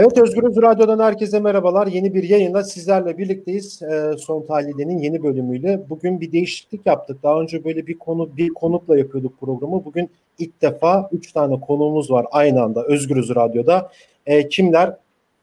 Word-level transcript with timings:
Evet 0.00 0.18
Özgürüz 0.18 0.56
Radyo'dan 0.56 0.98
herkese 0.98 1.40
merhabalar. 1.40 1.86
Yeni 1.86 2.14
bir 2.14 2.22
yayında 2.22 2.64
sizlerle 2.64 3.18
birlikteyiz. 3.18 3.82
E, 3.82 4.12
Son 4.18 4.46
Tahliye'nin 4.46 4.98
yeni 4.98 5.22
bölümüyle. 5.22 5.80
Bugün 5.90 6.20
bir 6.20 6.32
değişiklik 6.32 6.86
yaptık. 6.86 7.22
Daha 7.22 7.40
önce 7.40 7.64
böyle 7.64 7.86
bir 7.86 7.98
konu 7.98 8.36
bir 8.36 8.48
konukla 8.48 8.98
yapıyorduk 8.98 9.40
programı. 9.40 9.84
Bugün 9.84 10.10
ilk 10.38 10.62
defa 10.62 11.08
üç 11.12 11.32
tane 11.32 11.60
konuğumuz 11.60 12.10
var 12.10 12.26
aynı 12.30 12.62
anda 12.62 12.84
Özgürüz 12.84 13.34
Radyo'da. 13.34 13.90
E, 14.26 14.48
kimler? 14.48 14.96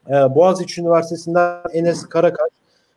E, 0.08 0.12
Boğaziçi 0.12 0.80
Üniversitesi'nden 0.80 1.60
Enes 1.72 2.06
Karakaş, 2.06 2.50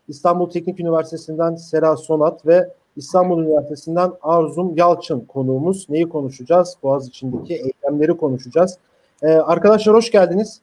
İstanbul 0.07 0.49
Teknik 0.49 0.79
Üniversitesi'nden 0.79 1.55
Sera 1.55 1.97
Sonat 1.97 2.45
ve 2.45 2.69
İstanbul 2.95 3.43
Üniversitesi'nden 3.43 4.11
Arzum 4.21 4.77
Yalçın 4.77 5.19
konuğumuz. 5.19 5.89
Neyi 5.89 6.09
konuşacağız? 6.09 6.77
Boğaziçi'ndeki 6.83 7.55
eylemleri 7.55 8.17
konuşacağız. 8.17 8.77
E, 9.23 9.27
arkadaşlar 9.27 9.95
hoş 9.95 10.11
geldiniz. 10.11 10.61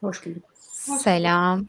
Hoş 0.00 0.26
bulduk. 0.26 0.42
Selam. 1.00 1.66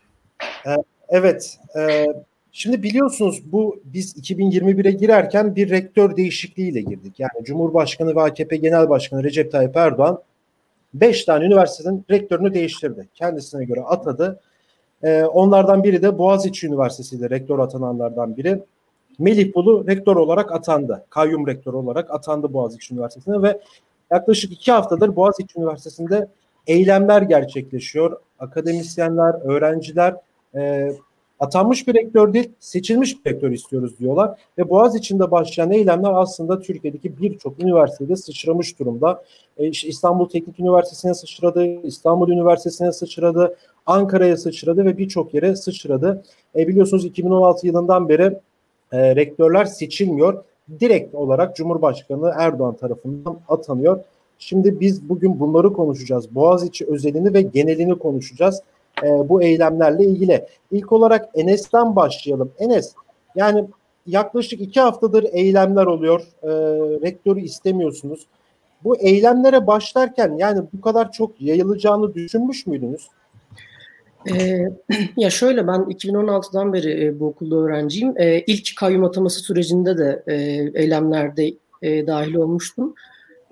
Ee, 0.65 0.75
evet, 1.09 1.59
e, 1.79 2.07
şimdi 2.51 2.83
biliyorsunuz 2.83 3.51
bu 3.51 3.79
biz 3.83 4.17
2021'e 4.17 4.91
girerken 4.91 5.55
bir 5.55 5.69
rektör 5.69 6.15
değişikliğiyle 6.15 6.81
girdik. 6.81 7.19
Yani 7.19 7.43
Cumhurbaşkanı 7.43 8.15
ve 8.15 8.21
AKP 8.21 8.57
Genel 8.57 8.89
Başkanı 8.89 9.23
Recep 9.23 9.51
Tayyip 9.51 9.77
Erdoğan 9.77 10.21
5 10.93 11.25
tane 11.25 11.45
üniversitenin 11.45 12.05
rektörünü 12.09 12.53
değiştirdi. 12.53 13.07
Kendisine 13.13 13.65
göre 13.65 13.81
atadı. 13.81 14.39
Ee, 15.03 15.23
onlardan 15.23 15.83
biri 15.83 16.01
de 16.01 16.17
Boğaziçi 16.17 16.67
Üniversitesi'de 16.67 17.29
rektör 17.29 17.59
atananlardan 17.59 18.37
biri. 18.37 18.63
Melih 19.19 19.55
Bulu 19.55 19.87
rektör 19.87 20.15
olarak 20.15 20.51
atandı. 20.51 21.05
Kayyum 21.09 21.47
rektör 21.47 21.73
olarak 21.73 22.11
atandı 22.11 22.53
Boğaziçi 22.53 22.93
Üniversitesi'ne 22.93 23.41
ve 23.41 23.59
yaklaşık 24.11 24.51
iki 24.51 24.71
haftadır 24.71 25.15
Boğaziçi 25.15 25.59
Üniversitesi'nde 25.59 26.27
eylemler 26.67 27.21
gerçekleşiyor. 27.21 28.17
Akademisyenler, 28.39 29.33
öğrenciler 29.43 30.15
e, 30.55 30.91
atanmış 31.39 31.87
bir 31.87 31.93
rektör 31.93 32.33
değil, 32.33 32.51
seçilmiş 32.59 33.25
bir 33.25 33.31
rektör 33.31 33.51
istiyoruz 33.51 33.99
diyorlar. 33.99 34.39
Ve 34.57 34.69
Boğaz 34.69 34.95
içinde 34.95 35.31
başlayan 35.31 35.71
eylemler 35.71 36.11
aslında 36.13 36.59
Türkiye'deki 36.59 37.21
birçok 37.21 37.59
üniversitede 37.59 38.15
sıçramış 38.15 38.79
durumda. 38.79 39.23
E, 39.57 39.67
İstanbul 39.67 40.29
Teknik 40.29 40.59
Üniversitesi'ne 40.59 41.13
sıçradı, 41.13 41.65
İstanbul 41.65 42.29
Üniversitesi'ne 42.29 42.91
sıçradı, 42.91 43.55
Ankara'ya 43.85 44.37
sıçradı 44.37 44.85
ve 44.85 44.97
birçok 44.97 45.33
yere 45.33 45.55
sıçradı. 45.55 46.23
E, 46.55 46.67
biliyorsunuz 46.67 47.05
2016 47.05 47.67
yılından 47.67 48.09
beri 48.09 48.37
e, 48.91 49.15
rektörler 49.15 49.65
seçilmiyor. 49.65 50.43
Direkt 50.79 51.15
olarak 51.15 51.55
Cumhurbaşkanı 51.55 52.33
Erdoğan 52.37 52.75
tarafından 52.75 53.39
atanıyor. 53.49 53.99
Şimdi 54.39 54.79
biz 54.79 55.09
bugün 55.09 55.39
bunları 55.39 55.73
konuşacağız. 55.73 56.35
Boğaziçi 56.35 56.85
özelini 56.85 57.33
ve 57.33 57.41
genelini 57.41 57.97
konuşacağız 57.97 58.61
e, 59.03 59.29
bu 59.29 59.43
eylemlerle 59.43 60.05
ilgili. 60.05 60.45
İlk 60.71 60.91
olarak 60.91 61.29
Enes'ten 61.35 61.95
başlayalım. 61.95 62.51
Enes, 62.59 62.93
yani 63.35 63.65
yaklaşık 64.07 64.61
iki 64.61 64.79
haftadır 64.79 65.25
eylemler 65.31 65.85
oluyor. 65.85 66.21
E, 66.43 66.49
rektörü 67.05 67.41
istemiyorsunuz. 67.41 68.27
Bu 68.83 68.97
eylemlere 68.97 69.67
başlarken 69.67 70.37
yani 70.37 70.61
bu 70.73 70.81
kadar 70.81 71.11
çok 71.11 71.41
yayılacağını 71.41 72.13
düşünmüş 72.13 72.67
müydünüz? 72.67 73.07
Ee, 74.31 74.59
ya 75.17 75.29
şöyle 75.29 75.67
ben 75.67 75.79
2016'dan 75.79 76.73
beri 76.73 77.05
e, 77.05 77.19
bu 77.19 77.27
okulda 77.27 77.55
öğrenciyim. 77.55 78.13
E, 78.17 78.39
ilk 78.39 78.77
kayyum 78.77 79.03
ataması 79.03 79.39
sürecinde 79.39 79.97
de 79.97 80.23
e, 80.27 80.33
eylemlerde 80.81 81.53
e, 81.81 82.07
dahil 82.07 82.35
olmuştum. 82.35 82.95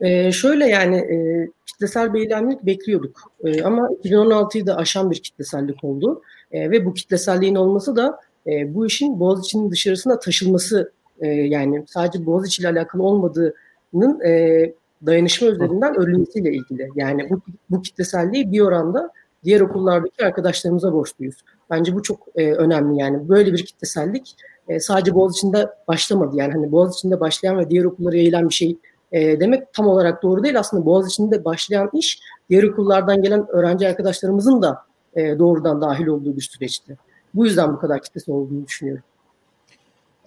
E, 0.01 0.31
şöyle 0.31 0.67
yani 0.67 0.97
e, 0.97 1.49
kitlesel 1.65 2.13
bir 2.13 2.19
eylemlik 2.19 2.65
bekliyorduk. 2.65 3.31
E, 3.43 3.63
ama 3.63 3.89
2016'yı 4.03 4.67
da 4.67 4.77
aşan 4.77 5.11
bir 5.11 5.15
kitlesellik 5.15 5.83
oldu. 5.83 6.21
E, 6.51 6.71
ve 6.71 6.85
bu 6.85 6.93
kitleselliğin 6.93 7.55
olması 7.55 7.95
da 7.95 8.19
e, 8.47 8.75
bu 8.75 8.85
işin 8.85 9.19
Boğaziçi'nin 9.19 9.71
dışarısına 9.71 10.19
taşılması 10.19 10.91
e, 11.19 11.27
yani 11.27 11.83
sadece 11.87 12.25
Boğaziçi 12.25 12.61
ile 12.61 12.69
alakalı 12.69 13.03
olmadığının 13.03 14.21
e, 14.25 14.73
dayanışma 15.05 15.47
üzerinden 15.47 15.99
örülmesiyle 15.99 16.53
ilgili. 16.53 16.89
Yani 16.95 17.29
bu, 17.29 17.41
bu 17.69 17.81
kitleselliği 17.81 18.51
bir 18.51 18.59
oranda 18.59 19.11
diğer 19.43 19.61
okullardaki 19.61 20.25
arkadaşlarımıza 20.25 20.93
borçluyuz. 20.93 21.35
Bence 21.69 21.95
bu 21.95 22.03
çok 22.03 22.27
e, 22.35 22.51
önemli 22.51 22.99
yani. 22.99 23.29
Böyle 23.29 23.53
bir 23.53 23.65
kitlesellik 23.65 24.35
e, 24.67 24.79
sadece 24.79 25.15
Boğaziçi'nde 25.15 25.69
başlamadı. 25.87 26.37
Yani 26.37 26.53
hani 26.53 26.71
Boğaziçi'nde 26.71 27.19
başlayan 27.19 27.57
ve 27.57 27.69
diğer 27.69 27.83
okullara 27.83 28.15
yayılan 28.15 28.49
bir 28.49 28.53
şey 28.53 28.77
e, 29.11 29.39
demek 29.39 29.73
tam 29.73 29.87
olarak 29.87 30.23
doğru 30.23 30.43
değil. 30.43 30.59
Aslında 30.59 30.85
Boğaziçi'nde 30.85 31.45
başlayan 31.45 31.89
iş 31.93 32.19
diğer 32.49 32.63
okullardan 32.63 33.21
gelen 33.21 33.47
öğrenci 33.49 33.87
arkadaşlarımızın 33.87 34.61
da 34.61 34.81
e, 35.15 35.39
doğrudan 35.39 35.81
dahil 35.81 36.07
olduğu 36.07 36.35
bir 36.35 36.41
süreçti. 36.41 36.97
Bu 37.33 37.45
yüzden 37.45 37.73
bu 37.73 37.79
kadar 37.79 38.01
kitlesi 38.01 38.31
olduğunu 38.31 38.65
düşünüyorum. 38.65 39.03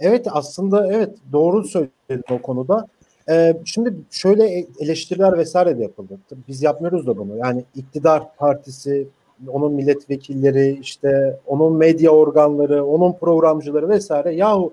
Evet 0.00 0.26
aslında 0.30 0.92
evet 0.92 1.16
doğru 1.32 1.64
söyledin 1.64 2.24
o 2.30 2.42
konuda. 2.42 2.86
Ee, 3.30 3.54
şimdi 3.64 3.94
şöyle 4.10 4.66
eleştiriler 4.78 5.38
vesaire 5.38 5.78
de 5.78 5.82
yapıldı. 5.82 6.18
Biz 6.48 6.62
yapmıyoruz 6.62 7.06
da 7.06 7.18
bunu. 7.18 7.36
Yani 7.36 7.64
iktidar 7.74 8.36
partisi, 8.36 9.08
onun 9.48 9.72
milletvekilleri, 9.72 10.78
işte 10.82 11.38
onun 11.46 11.76
medya 11.76 12.10
organları, 12.10 12.84
onun 12.84 13.12
programcıları 13.12 13.88
vesaire. 13.88 14.34
Yahu 14.34 14.72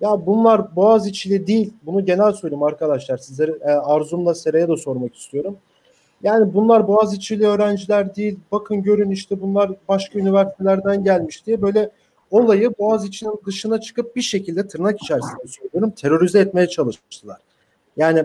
ya 0.00 0.26
bunlar 0.26 0.76
Boğaziçi'li 0.76 1.46
değil. 1.46 1.72
Bunu 1.82 2.04
genel 2.04 2.32
söyleyeyim 2.32 2.62
arkadaşlar. 2.62 3.18
Sizlere 3.18 3.52
e, 3.60 3.70
Arzum'la 3.70 4.34
Sera'ya 4.34 4.68
da 4.68 4.76
sormak 4.76 5.16
istiyorum. 5.16 5.56
Yani 6.22 6.54
bunlar 6.54 6.88
Boğaziçi'li 6.88 7.46
öğrenciler 7.46 8.16
değil. 8.16 8.38
Bakın 8.52 8.82
görün 8.82 9.10
işte 9.10 9.40
bunlar 9.40 9.70
başka 9.88 10.18
üniversitelerden 10.18 11.04
gelmiş 11.04 11.46
diye 11.46 11.62
böyle 11.62 11.90
olayı 12.30 12.74
Boğaziçi'nin 12.78 13.40
dışına 13.46 13.80
çıkıp 13.80 14.16
bir 14.16 14.22
şekilde 14.22 14.68
tırnak 14.68 15.02
içerisinde 15.02 15.46
söylüyorum 15.46 15.90
terörize 15.90 16.40
etmeye 16.40 16.68
çalıştılar. 16.68 17.38
Yani 17.96 18.24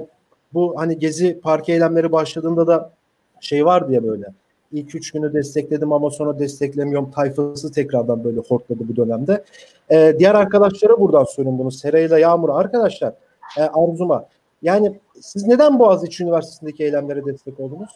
bu 0.54 0.74
hani 0.78 1.00
Gezi 1.00 1.40
Park 1.40 1.70
eylemleri 1.70 2.12
başladığında 2.12 2.68
da 2.68 2.94
şey 3.40 3.66
vardı 3.66 3.94
ya 3.94 4.04
böyle 4.04 4.26
İlk 4.72 4.96
üç 4.96 5.12
günü 5.12 5.34
destekledim 5.34 5.94
ama 5.94 6.10
sonra 6.10 6.40
desteklemiyorum 6.40 7.12
tayfası 7.12 7.72
tekrardan 7.72 8.24
böyle 8.24 8.40
hortladı 8.40 8.88
bu 8.88 8.96
dönemde. 8.96 9.44
Ee, 9.92 10.16
diğer 10.20 10.36
arkadaşlara 10.36 11.00
buradan 11.00 11.24
söyleyeyim 11.24 11.60
bunu. 11.60 11.72
Serayla 11.72 12.20
Yağmur 12.20 12.50
arkadaşlar 12.50 13.14
e, 13.58 13.62
Arzuma. 13.62 14.26
Yani 14.62 15.00
siz 15.22 15.48
neden 15.48 15.80
Boğaziçi 15.80 16.24
Üniversitesi'ndeki 16.24 16.84
eylemlere 16.84 17.26
destek 17.26 17.60
oldunuz? 17.60 17.90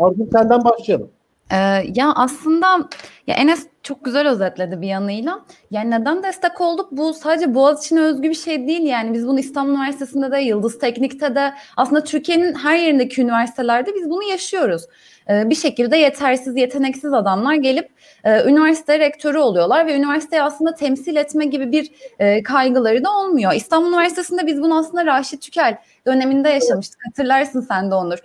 Arzum 0.00 0.28
senden 0.32 0.64
başlayalım. 0.64 1.10
Ee, 1.52 1.56
ya 1.94 2.12
aslında 2.16 2.88
ya 3.26 3.34
Enes 3.34 3.66
çok 3.88 4.04
güzel 4.04 4.28
özetledi 4.28 4.80
bir 4.80 4.86
yanıyla. 4.86 5.44
Yani 5.70 5.90
neden 5.90 6.22
destek 6.22 6.60
olduk? 6.60 6.88
Bu 6.92 7.14
sadece 7.14 7.54
Boğaziçi'ne 7.54 8.00
özgü 8.00 8.30
bir 8.30 8.34
şey 8.34 8.68
değil 8.68 8.82
yani. 8.82 9.14
Biz 9.14 9.26
bunu 9.26 9.40
İstanbul 9.40 9.72
Üniversitesi'nde 9.72 10.32
de, 10.32 10.38
Yıldız 10.38 10.78
Teknik'te 10.78 11.34
de 11.34 11.54
aslında 11.76 12.04
Türkiye'nin 12.04 12.54
her 12.54 12.76
yerindeki 12.76 13.22
üniversitelerde 13.22 13.94
biz 13.94 14.10
bunu 14.10 14.22
yaşıyoruz. 14.22 14.82
Ee, 15.30 15.50
bir 15.50 15.54
şekilde 15.54 15.96
yetersiz, 15.96 16.56
yeteneksiz 16.56 17.12
adamlar 17.12 17.54
gelip 17.54 17.88
e, 18.24 18.44
üniversite 18.44 18.98
rektörü 18.98 19.38
oluyorlar 19.38 19.86
ve 19.86 19.96
üniversiteyi 19.96 20.42
aslında 20.42 20.74
temsil 20.74 21.16
etme 21.16 21.44
gibi 21.44 21.72
bir 21.72 21.90
e, 22.18 22.42
kaygıları 22.42 23.04
da 23.04 23.10
olmuyor. 23.10 23.52
İstanbul 23.52 23.88
Üniversitesi'nde 23.88 24.46
biz 24.46 24.62
bunu 24.62 24.78
aslında 24.78 25.06
Raşit 25.06 25.42
Tükel 25.42 25.78
döneminde 26.06 26.48
yaşamıştık. 26.48 27.00
Hatırlarsın 27.06 27.60
sen 27.60 27.90
de 27.90 27.94
Onur. 27.94 28.18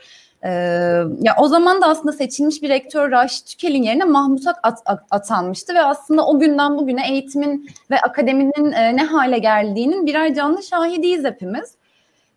Ee, 0.46 0.50
ya 1.22 1.36
o 1.40 1.48
zaman 1.48 1.82
da 1.82 1.88
aslında 1.88 2.12
seçilmiş 2.12 2.62
bir 2.62 2.70
rektör 2.70 3.12
Raşit 3.12 3.48
Tükel'in 3.48 3.84
yerine 3.84 4.04
Mahmut 4.04 4.48
Ak 4.48 4.60
at, 4.64 4.80
at, 4.86 5.04
atanmıştı 5.12 5.76
ve 5.76 5.82
aslında 5.82 6.28
o 6.28 6.40
günden 6.40 6.78
bugüne 6.78 7.12
eğitimin 7.12 7.70
ve 7.92 8.00
akademinin 8.00 8.72
e, 8.72 8.96
ne 8.96 9.04
hale 9.04 9.38
geldiğinin 9.38 10.06
birer 10.06 10.34
canlı 10.34 10.64
şahidiyiz 10.64 11.26
hepimiz. 11.26 11.76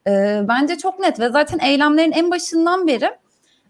E, 0.06 0.40
bence 0.48 0.78
çok 0.78 1.00
net 1.00 1.20
ve 1.20 1.28
zaten 1.28 1.58
eylemlerin 1.58 2.12
en 2.12 2.30
başından 2.30 2.86
beri 2.86 3.10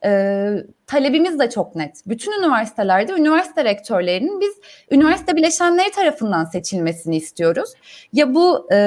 e, 0.05 0.53
talebimiz 0.87 1.39
de 1.39 1.51
çok 1.51 1.77
net. 1.77 2.03
Bütün 2.07 2.33
üniversitelerde 2.33 3.13
üniversite 3.13 3.65
rektörlerinin 3.65 4.41
biz 4.41 4.55
üniversite 4.91 5.37
bileşenleri 5.37 5.91
tarafından 5.91 6.45
seçilmesini 6.45 7.17
istiyoruz. 7.17 7.71
Ya 8.13 8.35
bu 8.35 8.73
e, 8.73 8.79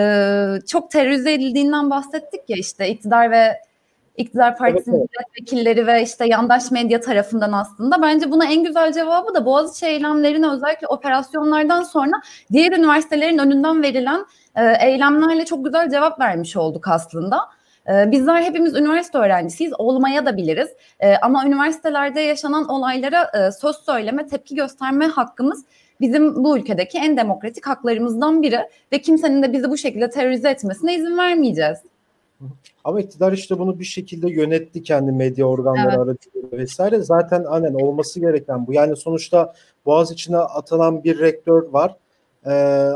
çok 0.67 0.91
terörize 0.91 1.33
edildiğinden 1.33 1.89
bahsettik 1.89 2.41
ya 2.47 2.57
işte 2.57 2.89
iktidar 2.89 3.31
ve 3.31 3.68
iktidar 4.19 4.57
partisinin 4.57 4.95
evet, 4.99 5.09
evet. 5.15 5.27
milletvekilleri 5.27 5.87
ve 5.87 6.03
işte 6.03 6.25
yandaş 6.25 6.71
medya 6.71 7.01
tarafından 7.01 7.51
aslında. 7.51 8.01
Bence 8.01 8.31
buna 8.31 8.45
en 8.45 8.63
güzel 8.63 8.93
cevabı 8.93 9.35
da 9.35 9.45
Boğaziçi 9.45 9.85
eylemlerine 9.85 10.49
özellikle 10.49 10.87
operasyonlardan 10.87 11.83
sonra 11.83 12.21
diğer 12.51 12.71
üniversitelerin 12.71 13.37
önünden 13.37 13.83
verilen 13.83 14.25
e, 14.55 14.87
eylemlerle 14.87 15.45
çok 15.45 15.65
güzel 15.65 15.89
cevap 15.89 16.19
vermiş 16.19 16.57
olduk 16.57 16.87
aslında. 16.87 17.39
E, 17.89 18.11
bizler 18.11 18.41
hepimiz 18.41 18.75
üniversite 18.75 19.17
öğrencisiyiz, 19.17 19.73
olmaya 19.77 20.25
da 20.25 20.37
biliriz. 20.37 20.69
E, 20.99 21.15
ama 21.17 21.45
üniversitelerde 21.45 22.21
yaşanan 22.21 22.69
olaylara 22.69 23.31
e, 23.33 23.51
söz 23.51 23.75
söyleme, 23.75 24.27
tepki 24.27 24.55
gösterme 24.55 25.07
hakkımız 25.07 25.65
bizim 26.01 26.43
bu 26.43 26.57
ülkedeki 26.57 26.97
en 26.97 27.17
demokratik 27.17 27.67
haklarımızdan 27.67 28.41
biri 28.41 28.59
ve 28.91 29.01
kimsenin 29.01 29.43
de 29.43 29.53
bizi 29.53 29.69
bu 29.69 29.77
şekilde 29.77 30.09
terörize 30.09 30.49
etmesine 30.49 30.95
izin 30.95 31.17
vermeyeceğiz. 31.17 31.79
Ama 32.83 33.01
iktidar 33.01 33.31
işte 33.31 33.59
bunu 33.59 33.79
bir 33.79 33.83
şekilde 33.83 34.31
yönetti 34.31 34.83
kendi 34.83 35.11
medya 35.11 35.45
organları 35.45 35.87
evet. 35.87 35.99
aracılığıyla 35.99 36.57
vesaire. 36.57 37.01
Zaten 37.01 37.43
annen 37.43 37.73
olması 37.73 38.19
gereken 38.19 38.67
bu. 38.67 38.73
Yani 38.73 38.95
sonuçta 38.95 39.53
Boğaz 39.85 40.11
içine 40.11 40.37
atanan 40.37 41.03
bir 41.03 41.19
rektör 41.19 41.63
var. 41.63 41.95
Ee, 42.45 42.51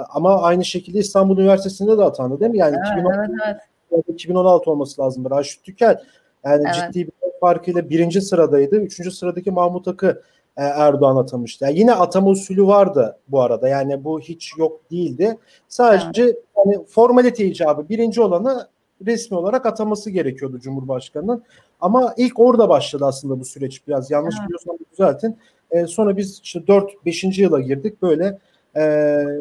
ama 0.10 0.42
aynı 0.42 0.66
şekilde 0.66 1.00
İstanbul 1.00 1.38
Üniversitesi'nde 1.38 1.98
de 1.98 2.04
atandı 2.04 2.40
değil 2.40 2.51
mi? 2.51 2.57
Yani 2.57 2.75
evet, 2.78 2.88
2016, 3.00 3.38
evet, 3.45 3.57
evet. 3.92 4.04
2016 4.07 4.72
olması 4.72 5.01
lazım. 5.01 5.30
Raşit 5.30 5.63
Tükel 5.63 6.04
yani 6.44 6.63
evet. 6.66 6.75
ciddi 6.75 7.07
bir 7.07 7.39
farkıyla 7.39 7.89
birinci 7.89 8.22
sıradaydı. 8.22 8.75
Üçüncü 8.75 9.12
sıradaki 9.12 9.51
Mahmut 9.51 9.88
Akı 9.88 10.22
e, 10.57 10.63
Erdoğan 10.63 11.16
atamıştı. 11.16 11.66
Yani 11.66 11.80
yine 11.80 11.94
atama 11.94 12.30
usulü 12.30 12.68
vardı 12.68 13.18
bu 13.28 13.42
arada. 13.42 13.68
Yani 13.68 14.04
bu 14.04 14.19
hiç 14.19 14.57
yok 14.57 14.92
değildi. 14.92 15.38
Sadece 15.68 16.24
evet. 16.24 16.36
yani 16.57 16.86
formalite 16.86 17.46
icabı 17.46 17.89
birinci 17.89 18.22
olanı 18.22 18.68
resmi 19.06 19.38
olarak 19.38 19.66
ataması 19.66 20.10
gerekiyordu 20.10 20.60
Cumhurbaşkanı'nın. 20.60 21.44
Ama 21.82 22.14
ilk 22.18 22.40
orada 22.40 22.70
başladı 22.70 23.06
aslında 23.06 23.40
bu 23.40 23.46
süreç 23.46 23.88
biraz. 23.88 24.12
Yanlış 24.12 24.36
evet. 24.40 24.48
biliyorsam 24.48 24.78
düzeltin. 24.92 25.38
E, 25.72 25.88
sonra 25.88 26.18
biz 26.18 26.40
işte 26.44 26.60
4-5. 26.60 27.42
yıla 27.42 27.60
girdik 27.60 28.02
böyle 28.02 28.40
e, 28.76 28.84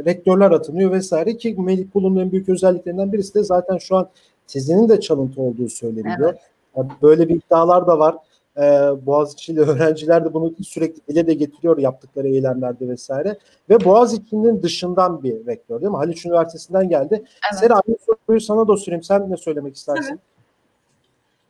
rektörler 0.05 0.50
atanıyor 0.50 0.91
vesaire 0.91 1.37
ki 1.37 1.56
Melih 1.59 1.87
Bulun'un 1.94 2.20
en 2.20 2.32
büyük 2.32 2.49
özelliklerinden 2.49 3.12
birisi 3.12 3.35
de 3.35 3.44
zaten 3.44 3.79
şu 3.79 3.97
an 3.97 4.09
tezinin 4.47 4.88
de 4.88 5.00
çalıntı 5.00 5.43
olduğu 5.43 5.69
söyleniyor. 5.69 6.35
Evet. 6.76 6.91
Böyle 7.03 7.29
bir 7.29 7.35
iddialar 7.35 7.87
da 7.87 7.99
var. 7.99 8.17
Ee, 8.56 8.62
Boğaziçi'li 9.06 9.60
öğrenciler 9.60 10.25
de 10.25 10.34
bunu 10.34 10.54
sürekli 10.64 11.00
dile 11.08 11.26
de 11.26 11.34
getiriyor 11.34 11.78
yaptıkları 11.78 12.28
eylemlerde 12.28 12.88
vesaire. 12.88 13.38
Ve 13.70 13.84
Boğaziçi'nin 13.84 14.62
dışından 14.62 15.22
bir 15.22 15.46
rektör 15.46 15.81
değil 15.81 15.90
mi? 15.90 15.96
Haliç 15.96 16.26
Üniversitesi'nden 16.26 16.88
geldi. 16.88 17.14
Evet. 17.14 17.60
Sera 17.60 17.75
aynı 17.75 17.96
soruyu 18.06 18.40
sana 18.40 18.69
da 18.69 18.76
sorayım. 18.76 19.02
Sen 19.02 19.31
ne 19.31 19.37
söylemek 19.37 19.76
istersin? 19.76 20.10
Evet. 20.10 20.20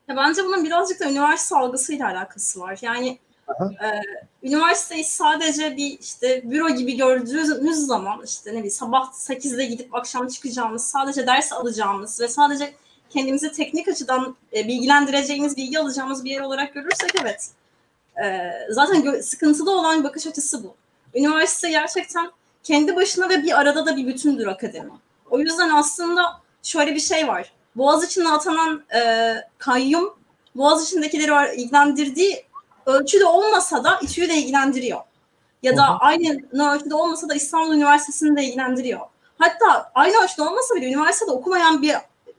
Ya 0.08 0.16
bence 0.16 0.44
bunun 0.44 0.64
birazcık 0.64 1.00
da 1.00 1.10
üniversite 1.10 1.56
algısıyla 1.56 2.06
alakası 2.06 2.60
var. 2.60 2.78
Yani 2.82 3.18
e, 3.60 3.88
üniversiteyi 4.42 5.04
sadece 5.04 5.76
bir 5.76 5.98
işte 6.00 6.50
büro 6.50 6.68
gibi 6.68 6.96
gördüğümüz 6.96 7.78
zaman 7.78 8.22
işte 8.24 8.50
ne 8.50 8.54
bileyim 8.54 8.70
sabah 8.70 9.12
8'de 9.12 9.64
gidip 9.64 9.94
akşam 9.94 10.28
çıkacağımız, 10.28 10.82
sadece 10.82 11.26
ders 11.26 11.52
alacağımız 11.52 12.20
ve 12.20 12.28
sadece 12.28 12.72
kendimizi 13.12 13.52
teknik 13.52 13.88
açıdan 13.88 14.36
e, 14.56 14.68
bilgilendireceğimiz, 14.68 15.56
bilgi 15.56 15.78
alacağımız 15.78 16.24
bir 16.24 16.30
yer 16.30 16.40
olarak 16.40 16.74
görürsek 16.74 17.10
evet. 17.22 17.50
E, 18.24 18.52
zaten 18.70 19.20
sıkıntılı 19.20 19.78
olan 19.78 20.04
bakış 20.04 20.26
açısı 20.26 20.64
bu. 20.64 20.74
Üniversite 21.14 21.70
gerçekten 21.70 22.30
kendi 22.62 22.96
başına 22.96 23.28
ve 23.28 23.42
bir 23.42 23.60
arada 23.60 23.86
da 23.86 23.96
bir 23.96 24.06
bütündür 24.06 24.46
akademi. 24.46 24.90
O 25.30 25.38
yüzden 25.38 25.70
aslında 25.70 26.40
şöyle 26.62 26.94
bir 26.94 27.00
şey 27.00 27.28
var. 27.28 27.52
Boğaziçi'ne 27.76 28.28
atanan 28.28 28.84
e, 28.94 29.34
kayyum 29.58 30.14
Boğaziçi'ndekileri 30.54 31.56
ilgilendirdiği 31.56 32.44
ölçüde 32.86 33.24
olmasa 33.24 33.84
da 33.84 33.98
İTÜ'yü 34.02 34.28
de 34.28 34.34
ilgilendiriyor. 34.34 35.00
Ya 35.62 35.76
da 35.76 35.82
aynı 35.82 36.38
ölçüde 36.74 36.94
olmasa 36.94 37.28
da 37.28 37.34
İstanbul 37.34 37.74
Üniversitesi'ni 37.74 38.36
de 38.36 38.44
ilgilendiriyor. 38.44 39.00
Hatta 39.38 39.90
aynı 39.94 40.24
ölçüde 40.24 40.42
olmasa 40.42 40.74
bile 40.74 40.86
üniversitede 40.86 41.30
okumayan 41.30 41.82
bir 41.82 41.96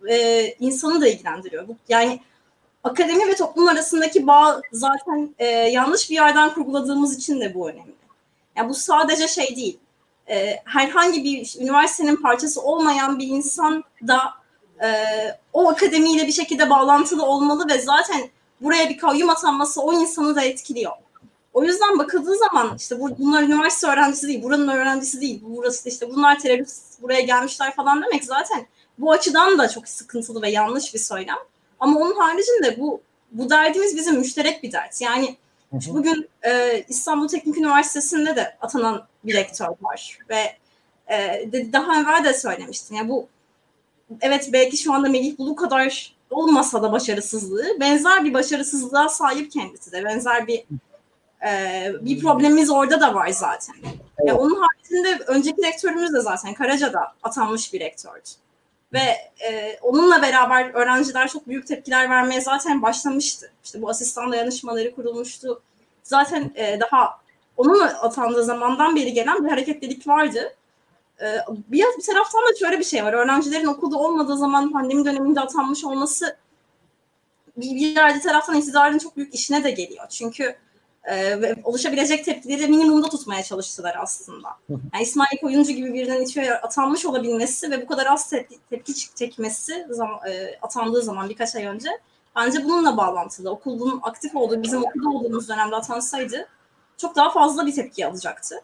e, 0.09 0.47
insanı 0.59 1.01
da 1.01 1.07
ilgilendiriyor. 1.07 1.67
Bu, 1.67 1.75
yani 1.89 2.19
akademi 2.83 3.27
ve 3.27 3.35
toplum 3.35 3.67
arasındaki 3.67 4.27
bağ 4.27 4.61
zaten 4.71 5.35
e, 5.39 5.45
yanlış 5.47 6.09
bir 6.09 6.15
yerden 6.15 6.53
kurguladığımız 6.53 7.17
için 7.17 7.41
de 7.41 7.53
bu 7.53 7.69
önemli. 7.69 7.93
Yani 8.55 8.69
bu 8.69 8.73
sadece 8.73 9.27
şey 9.27 9.55
değil. 9.55 9.79
E, 10.29 10.59
herhangi 10.65 11.23
bir 11.23 11.55
üniversitenin 11.59 12.15
parçası 12.15 12.61
olmayan 12.61 13.19
bir 13.19 13.27
insan 13.27 13.83
da 14.07 14.33
e, 14.83 14.89
o 15.53 15.69
akademiyle 15.69 16.27
bir 16.27 16.31
şekilde 16.31 16.69
bağlantılı 16.69 17.25
olmalı 17.25 17.69
ve 17.69 17.81
zaten 17.81 18.29
buraya 18.61 18.89
bir 18.89 18.97
kayyum 18.97 19.29
atanması 19.29 19.81
o 19.81 19.93
insanı 19.93 20.35
da 20.35 20.41
etkiliyor. 20.41 20.91
O 21.53 21.63
yüzden 21.63 21.99
bakıldığı 21.99 22.35
zaman 22.35 22.75
işte 22.77 22.99
bu, 22.99 23.17
bunlar 23.19 23.43
üniversite 23.43 23.87
öğrencisi 23.87 24.27
değil, 24.27 24.43
buranın 24.43 24.67
öğrencisi 24.67 25.21
değil, 25.21 25.41
burası 25.43 25.89
işte 25.89 26.09
bunlar 26.09 26.39
terörist 26.39 27.01
buraya 27.01 27.21
gelmişler 27.21 27.75
falan 27.75 28.03
demek 28.03 28.23
zaten 28.23 28.65
bu 28.97 29.11
açıdan 29.11 29.57
da 29.57 29.69
çok 29.69 29.87
sıkıntılı 29.87 30.41
ve 30.41 30.49
yanlış 30.49 30.93
bir 30.93 30.99
söylem. 30.99 31.37
Ama 31.79 31.99
onun 31.99 32.15
haricinde 32.15 32.79
bu 32.79 33.01
bu 33.31 33.49
derdimiz 33.49 33.97
bizim 33.97 34.17
müşterek 34.17 34.63
bir 34.63 34.71
dert. 34.71 35.01
Yani 35.01 35.37
hı 35.71 35.77
hı. 35.77 35.93
bugün 35.93 36.29
e, 36.45 36.83
İstanbul 36.89 37.27
Teknik 37.27 37.57
Üniversitesi'nde 37.57 38.35
de 38.35 38.57
atanan 38.61 39.07
bir 39.23 39.33
rektör 39.33 39.67
var 39.81 40.19
ve 40.29 40.57
e, 41.07 41.51
de, 41.51 41.73
daha 41.73 42.01
evvel 42.01 42.23
de 42.23 42.33
söylemiştim. 42.33 42.97
Yani 42.97 43.09
bu 43.09 43.27
evet 44.21 44.49
belki 44.53 44.77
şu 44.77 44.93
anda 44.93 45.09
Melih 45.09 45.37
Bulu 45.37 45.55
kadar 45.55 46.15
olmasa 46.29 46.83
da 46.83 46.91
başarısızlığı 46.91 47.79
benzer 47.79 48.25
bir 48.25 48.33
başarısızlığa 48.33 49.09
sahip 49.09 49.51
kendisi 49.51 49.91
de 49.91 50.05
benzer 50.05 50.47
bir 50.47 50.63
e, 51.47 51.91
bir 52.01 52.19
problemimiz 52.19 52.69
orada 52.69 53.01
da 53.01 53.13
var 53.13 53.29
zaten. 53.29 53.75
Evet. 54.17 54.29
E, 54.29 54.33
onun 54.33 54.61
haricinde 54.61 55.23
önceki 55.27 55.63
rektörümüz 55.63 56.13
de 56.13 56.21
zaten 56.21 56.53
Karaca'da 56.53 57.13
atanmış 57.23 57.73
bir 57.73 57.79
rektördü. 57.79 58.29
Ve 58.93 59.31
e, 59.49 59.79
onunla 59.81 60.21
beraber 60.21 60.73
öğrenciler 60.73 61.27
çok 61.27 61.47
büyük 61.47 61.67
tepkiler 61.67 62.09
vermeye 62.09 62.41
zaten 62.41 62.81
başlamıştı. 62.81 63.51
İşte 63.63 63.81
bu 63.81 63.89
asistan 63.89 64.31
dayanışmaları 64.31 64.95
kurulmuştu. 64.95 65.61
Zaten 66.03 66.51
e, 66.55 66.79
daha 66.79 67.19
onun 67.57 67.81
atandığı 67.81 68.43
zamandan 68.43 68.95
beri 68.95 69.13
gelen 69.13 69.45
bir 69.45 69.49
hareketlilik 69.49 70.07
vardı. 70.07 70.55
E, 71.21 71.25
bir, 71.67 71.85
bir 71.97 72.03
taraftan 72.03 72.41
da 72.41 72.55
şöyle 72.59 72.79
bir 72.79 72.83
şey 72.83 73.03
var. 73.03 73.13
Öğrencilerin 73.13 73.67
okulda 73.67 73.97
olmadığı 73.97 74.37
zaman 74.37 74.71
pandemi 74.71 75.05
döneminde 75.05 75.39
atanmış 75.39 75.85
olması 75.85 76.37
bir, 77.57 77.75
bir 77.75 77.95
yerde 77.95 78.19
taraftan 78.19 78.55
iktidarın 78.55 78.97
çok 78.97 79.17
büyük 79.17 79.33
işine 79.33 79.63
de 79.63 79.71
geliyor. 79.71 80.05
Çünkü 80.09 80.55
e, 81.03 81.41
ve 81.41 81.55
oluşabilecek 81.63 82.25
tepkileri 82.25 82.67
minimumda 82.67 83.09
tutmaya 83.09 83.43
çalıştılar 83.43 83.95
aslında. 83.99 84.47
Yani 84.69 85.03
İsmail 85.03 85.37
Koyuncu 85.41 85.71
gibi 85.71 85.93
birinin 85.93 86.21
içeri 86.21 86.55
atanmış 86.55 87.05
olabilmesi 87.05 87.71
ve 87.71 87.81
bu 87.81 87.87
kadar 87.87 88.05
az 88.05 88.29
tepki, 88.29 88.57
tepki 88.69 88.93
çekmesi 89.15 89.87
zaman, 89.89 90.19
e, 90.29 90.57
atandığı 90.61 91.01
zaman 91.01 91.29
birkaç 91.29 91.55
ay 91.55 91.65
önce 91.65 91.89
bence 92.35 92.63
bununla 92.63 92.97
bağlantılı. 92.97 93.49
Okulun 93.49 93.99
aktif 94.03 94.35
olduğu, 94.35 94.63
bizim 94.63 94.83
okulda 94.83 95.09
olduğumuz 95.09 95.49
dönemde 95.49 95.75
atansaydı 95.75 96.47
çok 96.97 97.15
daha 97.15 97.29
fazla 97.29 97.65
bir 97.65 97.75
tepki 97.75 98.07
alacaktı. 98.07 98.55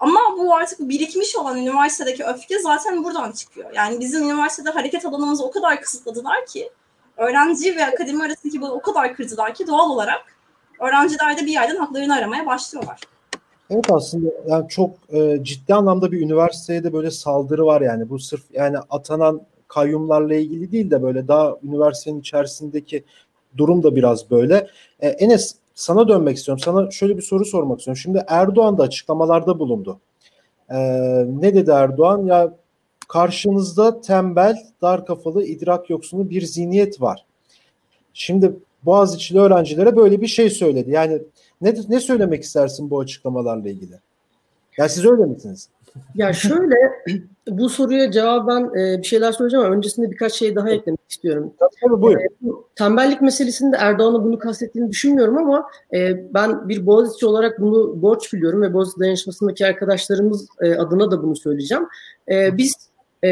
Ama 0.00 0.20
bu 0.38 0.54
artık 0.54 0.80
birikmiş 0.80 1.36
olan 1.36 1.56
üniversitedeki 1.56 2.24
öfke 2.24 2.58
zaten 2.58 3.04
buradan 3.04 3.32
çıkıyor. 3.32 3.70
Yani 3.74 4.00
bizim 4.00 4.24
üniversitede 4.24 4.70
hareket 4.70 5.04
alanımızı 5.04 5.44
o 5.44 5.50
kadar 5.50 5.80
kısıtladılar 5.80 6.46
ki 6.46 6.70
öğrenci 7.16 7.76
ve 7.76 7.86
akademi 7.86 8.24
arasındaki 8.24 8.60
bu 8.60 8.66
o 8.66 8.80
kadar 8.80 9.16
kırdılar 9.16 9.54
ki 9.54 9.66
doğal 9.66 9.90
olarak 9.90 10.35
öğrenciler 10.80 11.36
de 11.36 11.42
bir 11.42 11.52
yerden 11.52 11.76
haklarını 11.76 12.14
aramaya 12.14 12.46
başlıyorlar. 12.46 13.00
Evet 13.70 13.92
aslında 13.92 14.28
yani 14.46 14.68
çok 14.68 14.90
e, 15.12 15.38
ciddi 15.42 15.74
anlamda 15.74 16.12
bir 16.12 16.20
üniversiteye 16.20 16.84
de 16.84 16.92
böyle 16.92 17.10
saldırı 17.10 17.66
var 17.66 17.80
yani 17.80 18.08
bu 18.08 18.18
sırf 18.18 18.42
yani 18.52 18.78
atanan 18.90 19.42
kayyumlarla 19.68 20.34
ilgili 20.34 20.72
değil 20.72 20.90
de 20.90 21.02
böyle 21.02 21.28
daha 21.28 21.56
üniversitenin 21.62 22.20
içerisindeki 22.20 23.04
durum 23.56 23.82
da 23.82 23.96
biraz 23.96 24.30
böyle. 24.30 24.66
E, 25.00 25.08
Enes 25.08 25.54
sana 25.74 26.08
dönmek 26.08 26.36
istiyorum. 26.36 26.62
Sana 26.64 26.90
şöyle 26.90 27.16
bir 27.16 27.22
soru 27.22 27.44
sormak 27.44 27.78
istiyorum. 27.78 28.00
Şimdi 28.02 28.24
Erdoğan 28.28 28.78
da 28.78 28.82
açıklamalarda 28.82 29.58
bulundu. 29.58 30.00
E, 30.70 30.76
ne 31.26 31.54
dedi 31.54 31.70
Erdoğan? 31.70 32.26
Ya 32.26 32.54
karşınızda 33.08 34.00
tembel, 34.00 34.56
dar 34.82 35.06
kafalı, 35.06 35.44
idrak 35.44 35.90
yoksunu 35.90 36.30
bir 36.30 36.42
zihniyet 36.42 37.00
var. 37.00 37.26
Şimdi 38.14 38.52
Boğaziçi'li 38.86 39.38
öğrencilere 39.38 39.96
böyle 39.96 40.20
bir 40.20 40.26
şey 40.26 40.50
söyledi. 40.50 40.90
Yani 40.90 41.22
ne, 41.60 41.74
ne 41.88 42.00
söylemek 42.00 42.42
istersin 42.42 42.90
bu 42.90 43.00
açıklamalarla 43.00 43.68
ilgili? 43.68 43.94
Ya 44.78 44.88
siz 44.88 45.04
öyle 45.04 45.24
misiniz? 45.24 45.68
Ya 46.14 46.32
şöyle 46.32 46.74
bu 47.48 47.68
soruya 47.68 48.10
cevaben 48.10 48.64
e, 48.64 48.98
bir 48.98 49.06
şeyler 49.06 49.32
söyleyeceğim 49.32 49.66
ama 49.66 49.74
öncesinde 49.74 50.10
birkaç 50.10 50.32
şey 50.32 50.56
daha 50.56 50.70
eklemek 50.70 51.00
istiyorum. 51.08 51.52
Tabii 51.58 52.02
buyurun. 52.02 52.22
E, 52.22 52.28
tembellik 52.74 53.22
meselesinde 53.22 53.76
Erdoğan'ın 53.76 54.24
bunu 54.24 54.38
kastettiğini 54.38 54.90
düşünmüyorum 54.90 55.38
ama 55.38 55.70
e, 55.94 56.34
ben 56.34 56.68
bir 56.68 56.86
Boğaziçi 56.86 57.26
olarak 57.26 57.60
bunu 57.60 58.02
borç 58.02 58.32
biliyorum 58.32 58.62
ve 58.62 58.74
Boğaziçi 58.74 59.00
dayanışmasındaki 59.00 59.66
arkadaşlarımız 59.66 60.46
e, 60.60 60.74
adına 60.74 61.10
da 61.10 61.22
bunu 61.22 61.36
söyleyeceğim. 61.36 61.86
E, 62.30 62.56
biz 62.56 62.74
e, 63.24 63.30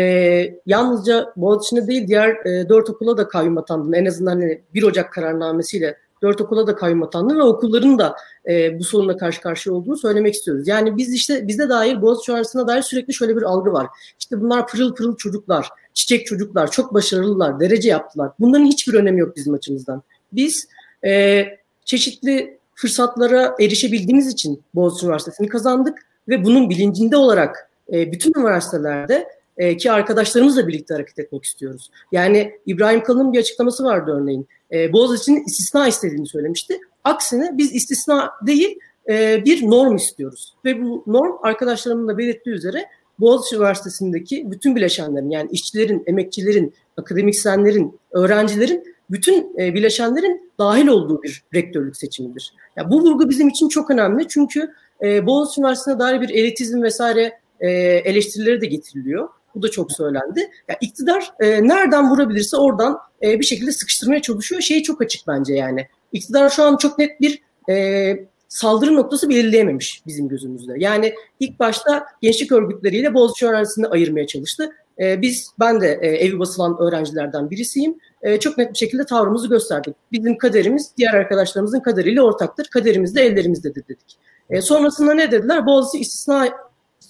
yalnızca 0.66 1.32
Boğaziçi'ne 1.36 1.86
değil 1.86 2.08
diğer 2.08 2.46
e, 2.46 2.68
dört 2.68 2.90
okula 2.90 3.16
da 3.16 3.28
kayyum 3.28 3.58
atandı. 3.58 3.96
En 3.96 4.06
azından 4.06 4.30
hani 4.30 4.62
1 4.74 4.82
Ocak 4.82 5.12
kararnamesiyle 5.12 5.96
dört 6.22 6.40
okula 6.40 6.66
da 6.66 6.74
kayyum 6.74 7.02
atandı 7.02 7.36
ve 7.36 7.42
okulların 7.42 7.98
da 7.98 8.16
e, 8.48 8.78
bu 8.78 8.84
sorunla 8.84 9.16
karşı 9.16 9.40
karşıya 9.40 9.74
olduğunu 9.74 9.96
söylemek 9.96 10.34
istiyoruz. 10.34 10.68
Yani 10.68 10.96
biz 10.96 11.14
işte 11.14 11.48
bizde 11.48 11.68
dair 11.68 12.02
Boğaziçi 12.02 12.30
Üniversitesi'ne 12.30 12.68
dair 12.68 12.82
sürekli 12.82 13.14
şöyle 13.14 13.36
bir 13.36 13.42
algı 13.42 13.72
var. 13.72 13.86
İşte 14.18 14.40
bunlar 14.40 14.66
pırıl 14.66 14.94
pırıl 14.94 15.16
çocuklar, 15.16 15.68
çiçek 15.94 16.26
çocuklar, 16.26 16.70
çok 16.70 16.94
başarılılar, 16.94 17.60
derece 17.60 17.88
yaptılar. 17.88 18.30
Bunların 18.40 18.64
hiçbir 18.64 18.94
önemi 18.94 19.20
yok 19.20 19.36
bizim 19.36 19.54
açımızdan. 19.54 20.02
Biz 20.32 20.68
e, 21.04 21.44
çeşitli 21.84 22.58
fırsatlara 22.74 23.54
erişebildiğimiz 23.60 24.28
için 24.28 24.62
Boğaziçi 24.74 25.06
Üniversitesi'ni 25.06 25.48
kazandık 25.48 25.98
ve 26.28 26.44
bunun 26.44 26.70
bilincinde 26.70 27.16
olarak 27.16 27.70
e, 27.92 28.12
bütün 28.12 28.32
üniversitelerde 28.36 29.28
e, 29.56 29.76
ki 29.76 29.92
arkadaşlarımızla 29.92 30.68
birlikte 30.68 30.94
hareket 30.94 31.18
etmek 31.18 31.44
istiyoruz. 31.44 31.90
Yani 32.12 32.52
İbrahim 32.66 33.02
Kalın'ın 33.02 33.32
bir 33.32 33.38
açıklaması 33.38 33.84
vardı 33.84 34.20
örneğin. 34.20 34.48
E, 34.72 34.92
Boğaziçi'nin 34.92 35.44
istisna 35.44 35.88
istediğini 35.88 36.26
söylemişti. 36.26 36.78
Aksine 37.04 37.50
biz 37.58 37.72
istisna 37.74 38.30
değil 38.46 38.78
e, 39.08 39.44
bir 39.44 39.62
norm 39.62 39.96
istiyoruz. 39.96 40.54
Ve 40.64 40.82
bu 40.82 41.04
norm 41.06 41.32
arkadaşlarımın 41.42 42.08
da 42.08 42.18
belirttiği 42.18 42.56
üzere 42.56 42.86
Boğaziçi 43.20 43.56
Üniversitesi'ndeki 43.56 44.50
bütün 44.50 44.76
bileşenlerin 44.76 45.30
yani 45.30 45.50
işçilerin, 45.50 46.02
emekçilerin, 46.06 46.74
akademisyenlerin, 46.96 48.00
öğrencilerin 48.10 48.94
bütün 49.10 49.56
e, 49.58 49.74
bileşenlerin 49.74 50.52
dahil 50.58 50.86
olduğu 50.86 51.22
bir 51.22 51.44
rektörlük 51.54 51.96
seçimidir. 51.96 52.54
Ya 52.76 52.90
bu 52.90 53.00
vurgu 53.00 53.30
bizim 53.30 53.48
için 53.48 53.68
çok 53.68 53.90
önemli 53.90 54.28
çünkü 54.28 54.74
e, 55.02 55.26
Boğaziçi 55.26 55.60
Üniversitesi'ne 55.60 55.98
dair 55.98 56.20
bir 56.20 56.28
elitizm 56.28 56.82
vesaire 56.82 57.38
e, 57.60 57.70
eleştirileri 58.04 58.60
de 58.60 58.66
getiriliyor. 58.66 59.28
Bu 59.54 59.62
da 59.62 59.70
çok 59.70 59.92
söylendi. 59.92 60.50
Ya 60.68 60.76
iktidar 60.80 61.32
e, 61.40 61.68
nereden 61.68 62.10
vurabilirse 62.10 62.56
oradan 62.56 62.98
e, 63.22 63.40
bir 63.40 63.44
şekilde 63.44 63.72
sıkıştırmaya 63.72 64.22
çalışıyor. 64.22 64.60
Şey 64.60 64.82
çok 64.82 65.02
açık 65.02 65.26
bence 65.26 65.54
yani. 65.54 65.88
İktidar 66.12 66.50
şu 66.50 66.62
an 66.62 66.76
çok 66.76 66.98
net 66.98 67.20
bir 67.20 67.42
e, 67.70 68.16
saldırı 68.48 68.94
noktası 68.96 69.28
belirleyememiş 69.28 70.02
bizim 70.06 70.28
gözümüzde. 70.28 70.72
Yani 70.76 71.14
ilk 71.40 71.60
başta 71.60 72.06
gençlik 72.22 72.52
örgütleriyle 72.52 73.14
Boğaziçi 73.14 73.46
öğrencisini 73.46 73.86
ayırmaya 73.86 74.26
çalıştı. 74.26 74.72
E, 74.98 75.22
biz, 75.22 75.50
ben 75.60 75.80
de 75.80 75.98
e, 76.02 76.06
evi 76.06 76.38
basılan 76.38 76.76
öğrencilerden 76.80 77.50
birisiyim. 77.50 77.98
E, 78.22 78.40
çok 78.40 78.58
net 78.58 78.72
bir 78.72 78.78
şekilde 78.78 79.06
tavrımızı 79.06 79.48
gösterdik. 79.48 79.96
Bizim 80.12 80.38
kaderimiz 80.38 80.92
diğer 80.96 81.14
arkadaşlarımızın 81.14 81.80
kaderiyle 81.80 82.22
ortaktır. 82.22 82.64
Kaderimiz 82.64 83.14
de 83.14 83.22
ellerimizdedir 83.22 83.88
dedik. 83.88 84.18
E, 84.50 84.62
sonrasında 84.62 85.14
ne 85.14 85.30
dediler? 85.30 85.66
Boğaziçi 85.66 85.98
istisna 86.02 86.48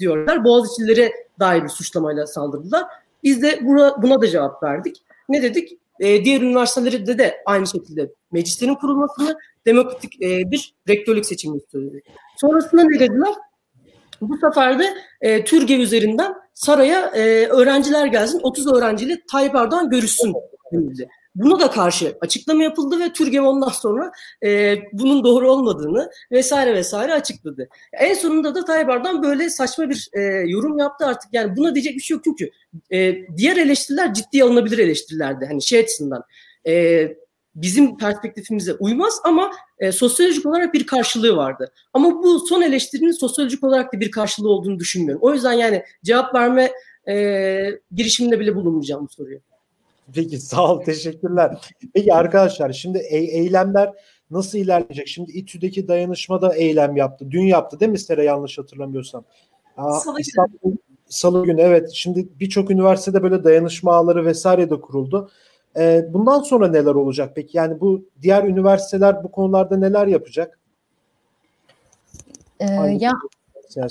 diyorlar. 0.00 0.44
Boğaziçi'lilere 0.44 1.12
dair 1.40 1.62
bir 1.62 1.68
suçlamayla 1.68 2.26
saldırdılar. 2.26 2.84
Biz 3.22 3.42
de 3.42 3.58
buna, 3.62 4.02
buna 4.02 4.20
da 4.20 4.28
cevap 4.28 4.62
verdik. 4.62 5.02
Ne 5.28 5.42
dedik? 5.42 5.78
E, 6.00 6.24
diğer 6.24 6.40
üniversitelerde 6.40 7.18
de 7.18 7.42
aynı 7.46 7.66
şekilde 7.66 8.10
meclislerin 8.32 8.74
kurulmasını, 8.74 9.38
demokratik 9.66 10.22
e, 10.22 10.50
bir 10.50 10.74
rektörlük 10.88 11.26
seçimi 11.26 11.56
istedik. 11.56 12.04
Sonrasında 12.36 12.82
ne 12.82 13.00
dediler? 13.00 13.34
Bu 14.20 14.38
sefer 14.38 14.78
de 14.78 14.94
e, 15.20 15.44
Türkiye 15.44 15.78
üzerinden 15.78 16.34
saraya 16.54 17.06
e, 17.06 17.46
öğrenciler 17.46 18.06
gelsin, 18.06 18.40
30 18.42 18.72
öğrenciyle 18.72 19.20
Tayyip 19.30 19.54
Erdoğan 19.54 19.90
görüşsün 19.90 20.34
denildi. 20.72 21.08
Buna 21.34 21.60
da 21.60 21.70
karşı 21.70 22.18
açıklama 22.20 22.62
yapıldı 22.62 23.00
ve 23.00 23.12
Türgev 23.12 23.42
ondan 23.42 23.68
sonra 23.68 24.12
e, 24.44 24.76
bunun 24.92 25.24
doğru 25.24 25.50
olmadığını 25.50 26.10
vesaire 26.32 26.74
vesaire 26.74 27.14
açıkladı. 27.14 27.68
En 27.92 28.14
sonunda 28.14 28.54
da 28.54 28.64
Tayyip 28.64 28.88
Erdoğan 28.88 29.22
böyle 29.22 29.50
saçma 29.50 29.90
bir 29.90 30.08
e, 30.12 30.20
yorum 30.46 30.78
yaptı 30.78 31.06
artık. 31.06 31.34
Yani 31.34 31.56
buna 31.56 31.74
diyecek 31.74 31.94
bir 31.94 32.00
şey 32.00 32.14
yok 32.14 32.24
çünkü 32.24 32.50
e, 32.92 33.26
diğer 33.36 33.56
eleştiriler 33.56 34.14
ciddiye 34.14 34.44
alınabilir 34.44 34.78
eleştirilerdi. 34.78 35.46
Hani 35.46 35.62
şey 35.62 35.80
açısından 35.80 36.24
e, 36.66 37.06
bizim 37.54 37.96
perspektifimize 37.96 38.74
uymaz 38.74 39.20
ama 39.24 39.50
e, 39.78 39.92
sosyolojik 39.92 40.46
olarak 40.46 40.74
bir 40.74 40.86
karşılığı 40.86 41.36
vardı. 41.36 41.72
Ama 41.92 42.22
bu 42.22 42.40
son 42.40 42.62
eleştirinin 42.62 43.12
sosyolojik 43.12 43.64
olarak 43.64 43.94
da 43.94 44.00
bir 44.00 44.10
karşılığı 44.10 44.48
olduğunu 44.48 44.78
düşünmüyorum. 44.78 45.22
O 45.22 45.34
yüzden 45.34 45.52
yani 45.52 45.84
cevap 46.04 46.34
verme 46.34 46.72
e, 47.08 47.14
girişiminde 47.94 48.40
bile 48.40 48.54
bulunmayacağım 48.54 49.06
bu 49.06 49.12
soruya. 49.12 49.38
Peki 50.14 50.38
sağ 50.38 50.72
ol 50.72 50.82
teşekkürler. 50.82 51.58
Peki 51.94 52.14
arkadaşlar 52.14 52.72
şimdi 52.72 52.98
e- 52.98 53.38
eylemler 53.38 53.92
nasıl 54.30 54.58
ilerleyecek? 54.58 55.08
Şimdi 55.08 55.32
İTÜ'deki 55.32 55.88
dayanışmada 55.88 56.54
eylem 56.54 56.96
yaptı. 56.96 57.30
Dün 57.30 57.42
yaptı 57.42 57.80
değil 57.80 57.92
mi 57.92 57.98
Sera 57.98 58.22
yanlış 58.22 58.58
hatırlamıyorsam? 58.58 59.24
Aa, 59.76 60.00
Salı 60.00 60.20
İstanbul, 60.20 60.76
Salı 61.06 61.44
günü 61.44 61.60
evet. 61.60 61.90
Şimdi 61.94 62.28
birçok 62.40 62.70
üniversitede 62.70 63.22
böyle 63.22 63.44
dayanışma 63.44 63.94
ağları 63.94 64.26
vesaire 64.26 64.70
de 64.70 64.80
kuruldu. 64.80 65.30
Ee, 65.76 66.04
bundan 66.08 66.40
sonra 66.40 66.68
neler 66.68 66.94
olacak 66.94 67.32
peki? 67.34 67.56
Yani 67.56 67.80
bu 67.80 68.04
diğer 68.22 68.44
üniversiteler 68.44 69.24
bu 69.24 69.30
konularda 69.30 69.76
neler 69.76 70.06
yapacak? 70.06 70.58
Ee, 72.60 72.66
ya 73.00 73.12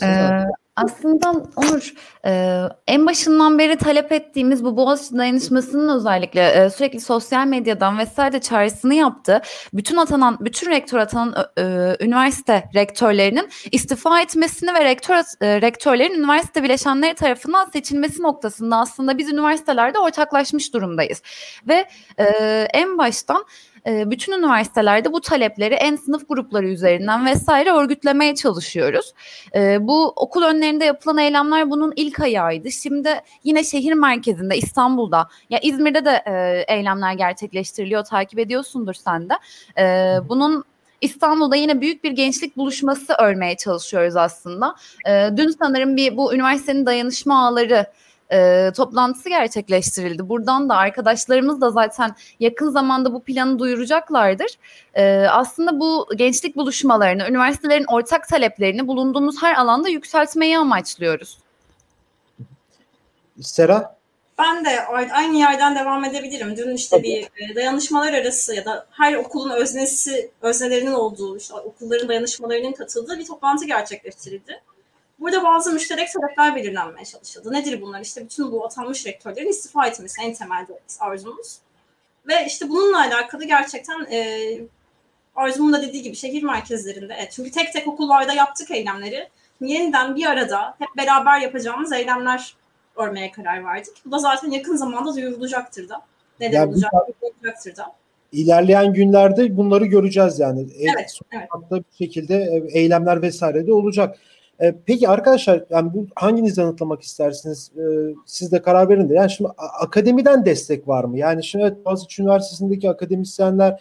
anlatın. 0.01 0.51
Aslında 0.75 1.31
Onur 1.55 1.93
e, 2.25 2.61
en 2.87 3.05
başından 3.05 3.59
beri 3.59 3.75
talep 3.75 4.11
ettiğimiz 4.11 4.63
bu 4.63 4.77
Boğaziçi 4.77 5.17
dayanışmasının 5.17 5.97
özellikle 5.97 6.47
e, 6.49 6.69
sürekli 6.69 6.99
sosyal 6.99 7.47
medyadan 7.47 7.97
vesaire 7.97 8.41
çağrısını 8.41 8.93
yaptı. 8.93 9.41
Bütün 9.73 9.97
atanan, 9.97 10.37
bütün 10.39 10.71
rektör 10.71 10.99
atanan 10.99 11.35
ö, 11.57 11.95
üniversite 11.99 12.69
rektörlerinin 12.75 13.49
istifa 13.71 14.21
etmesini 14.21 14.73
ve 14.73 14.85
rektör 14.85 15.23
e, 15.41 15.61
rektörlerin 15.61 16.19
üniversite 16.19 16.63
bileşenleri 16.63 17.13
tarafından 17.13 17.65
seçilmesi 17.65 18.23
noktasında 18.23 18.77
aslında 18.77 19.17
biz 19.17 19.29
üniversitelerde 19.29 19.99
ortaklaşmış 19.99 20.73
durumdayız. 20.73 21.21
Ve 21.67 21.85
e, 22.17 22.25
en 22.73 22.97
baştan 22.97 23.45
e, 23.87 24.11
bütün 24.11 24.33
üniversitelerde 24.33 25.13
bu 25.13 25.21
talepleri 25.21 25.73
en 25.73 25.95
sınıf 25.95 26.29
grupları 26.29 26.67
üzerinden 26.67 27.25
vesaire 27.25 27.71
örgütlemeye 27.71 28.35
çalışıyoruz. 28.35 29.13
E, 29.55 29.87
bu 29.87 30.13
okul 30.15 30.43
önlerinde 30.43 30.85
yapılan 30.85 31.17
eylemler 31.17 31.69
bunun 31.69 31.93
ilk 31.95 32.19
ayağıydı. 32.19 32.71
Şimdi 32.71 33.21
yine 33.43 33.63
şehir 33.63 33.93
merkezinde 33.93 34.57
İstanbul'da 34.57 35.27
ya 35.49 35.59
İzmir'de 35.59 36.05
de 36.05 36.23
e, 36.25 36.65
eylemler 36.73 37.13
gerçekleştiriliyor 37.13 38.03
takip 38.03 38.39
ediyorsundur 38.39 38.93
sen 38.93 39.29
de. 39.29 39.33
E, 39.77 40.17
bunun 40.29 40.63
İstanbul'da 41.01 41.55
yine 41.55 41.81
büyük 41.81 42.03
bir 42.03 42.11
gençlik 42.11 42.57
buluşması 42.57 43.13
örmeye 43.13 43.57
çalışıyoruz 43.57 44.15
aslında. 44.15 44.75
Dün 45.37 45.55
sanırım 45.59 45.97
bir 45.97 46.17
bu 46.17 46.33
üniversitenin 46.33 46.85
dayanışma 46.85 47.47
ağları 47.47 47.85
e, 48.33 48.71
toplantısı 48.75 49.29
gerçekleştirildi. 49.29 50.29
Buradan 50.29 50.69
da 50.69 50.75
arkadaşlarımız 50.75 51.61
da 51.61 51.71
zaten 51.71 52.15
yakın 52.39 52.69
zamanda 52.69 53.13
bu 53.13 53.23
planı 53.23 53.59
duyuracaklardır. 53.59 54.51
E, 54.93 55.25
aslında 55.29 55.79
bu 55.79 56.07
gençlik 56.15 56.55
buluşmalarını, 56.55 57.27
üniversitelerin 57.29 57.85
ortak 57.85 58.27
taleplerini 58.27 58.87
bulunduğumuz 58.87 59.43
her 59.43 59.55
alanda 59.55 59.89
yükseltmeyi 59.89 60.57
amaçlıyoruz. 60.57 61.37
Sera? 63.41 63.95
Ben 64.37 64.65
de 64.65 64.85
aynı 65.13 65.37
yerden 65.37 65.75
devam 65.75 66.05
edebilirim. 66.05 66.57
Dün 66.57 66.75
işte 66.75 67.03
bir 67.03 67.23
e, 67.23 67.55
dayanışmalar 67.55 68.13
arası 68.13 68.55
ya 68.55 68.65
da 68.65 68.85
her 68.91 69.13
okulun 69.13 69.49
öznesi, 69.49 70.31
öznelerinin 70.41 70.91
olduğu, 70.91 71.37
işte 71.37 71.53
okulların 71.53 72.07
dayanışmalarının 72.07 72.71
katıldığı 72.71 73.19
bir 73.19 73.25
toplantı 73.25 73.65
gerçekleştirildi. 73.65 74.61
Burada 75.23 75.43
bazı 75.43 75.71
müşterek 75.71 76.09
talepler 76.13 76.55
belirlenmeye 76.55 77.05
çalışıldı. 77.05 77.53
Nedir 77.53 77.81
bunlar? 77.81 78.01
İşte 78.01 78.23
bütün 78.23 78.51
bu 78.51 78.65
atanmış 78.65 79.05
rektörlerin 79.05 79.49
istifa 79.49 79.87
etmesi 79.87 80.21
en 80.21 80.33
temelde 80.33 80.79
arzumuz. 80.99 81.57
Ve 82.27 82.33
işte 82.47 82.69
bununla 82.69 83.01
alakalı 83.01 83.43
gerçekten 83.43 84.05
e, 84.11 84.59
arzumun 85.35 85.73
da 85.73 85.81
dediği 85.81 86.03
gibi 86.03 86.15
şehir 86.15 86.43
merkezlerinde. 86.43 87.15
Evet, 87.19 87.31
çünkü 87.31 87.51
tek 87.51 87.73
tek 87.73 87.87
okullarda 87.87 88.33
yaptık 88.33 88.71
eylemleri. 88.71 89.29
Yeniden 89.61 90.15
bir 90.15 90.25
arada 90.25 90.75
hep 90.79 90.89
beraber 90.97 91.39
yapacağımız 91.39 91.91
eylemler 91.91 92.55
örmeye 92.95 93.31
karar 93.31 93.65
verdik. 93.65 93.93
Bu 94.05 94.11
da 94.11 94.17
zaten 94.17 94.51
yakın 94.51 94.75
zamanda 94.75 95.15
duyurulacaktır 95.15 95.89
da. 95.89 96.01
Neden 96.39 96.57
Yani 96.57 96.69
olacak? 96.69 96.91
Duyurulacaktır 97.21 97.75
da. 97.75 97.91
İlerleyen 98.31 98.93
günlerde 98.93 99.57
bunları 99.57 99.85
göreceğiz 99.85 100.39
yani. 100.39 100.67
Evet, 100.79 101.19
evet. 101.31 101.47
Hatta 101.49 101.75
bir 101.77 102.05
şekilde 102.05 102.35
e, 102.35 102.79
eylemler 102.79 103.21
vesaire 103.21 103.67
de 103.67 103.73
olacak. 103.73 104.17
E, 104.61 104.75
Peki 104.85 105.09
arkadaşlar 105.09 105.63
yani 105.69 105.93
bu 105.93 106.05
hanginiz 106.15 106.57
yanıtlamak 106.57 107.01
istersiniz? 107.01 107.71
E, 107.77 107.83
Siz 108.25 108.51
de 108.51 108.61
karar 108.61 108.89
verin 108.89 109.09
de. 109.09 109.13
Yani 109.13 109.31
şimdi 109.31 109.49
akademiden 109.57 110.45
destek 110.45 110.87
var 110.87 111.03
mı? 111.03 111.17
Yani 111.17 111.43
şimdi 111.43 111.65
evet 111.65 111.85
Boğaziçi 111.85 112.21
Üniversitesi'ndeki 112.21 112.89
akademisyenler 112.89 113.71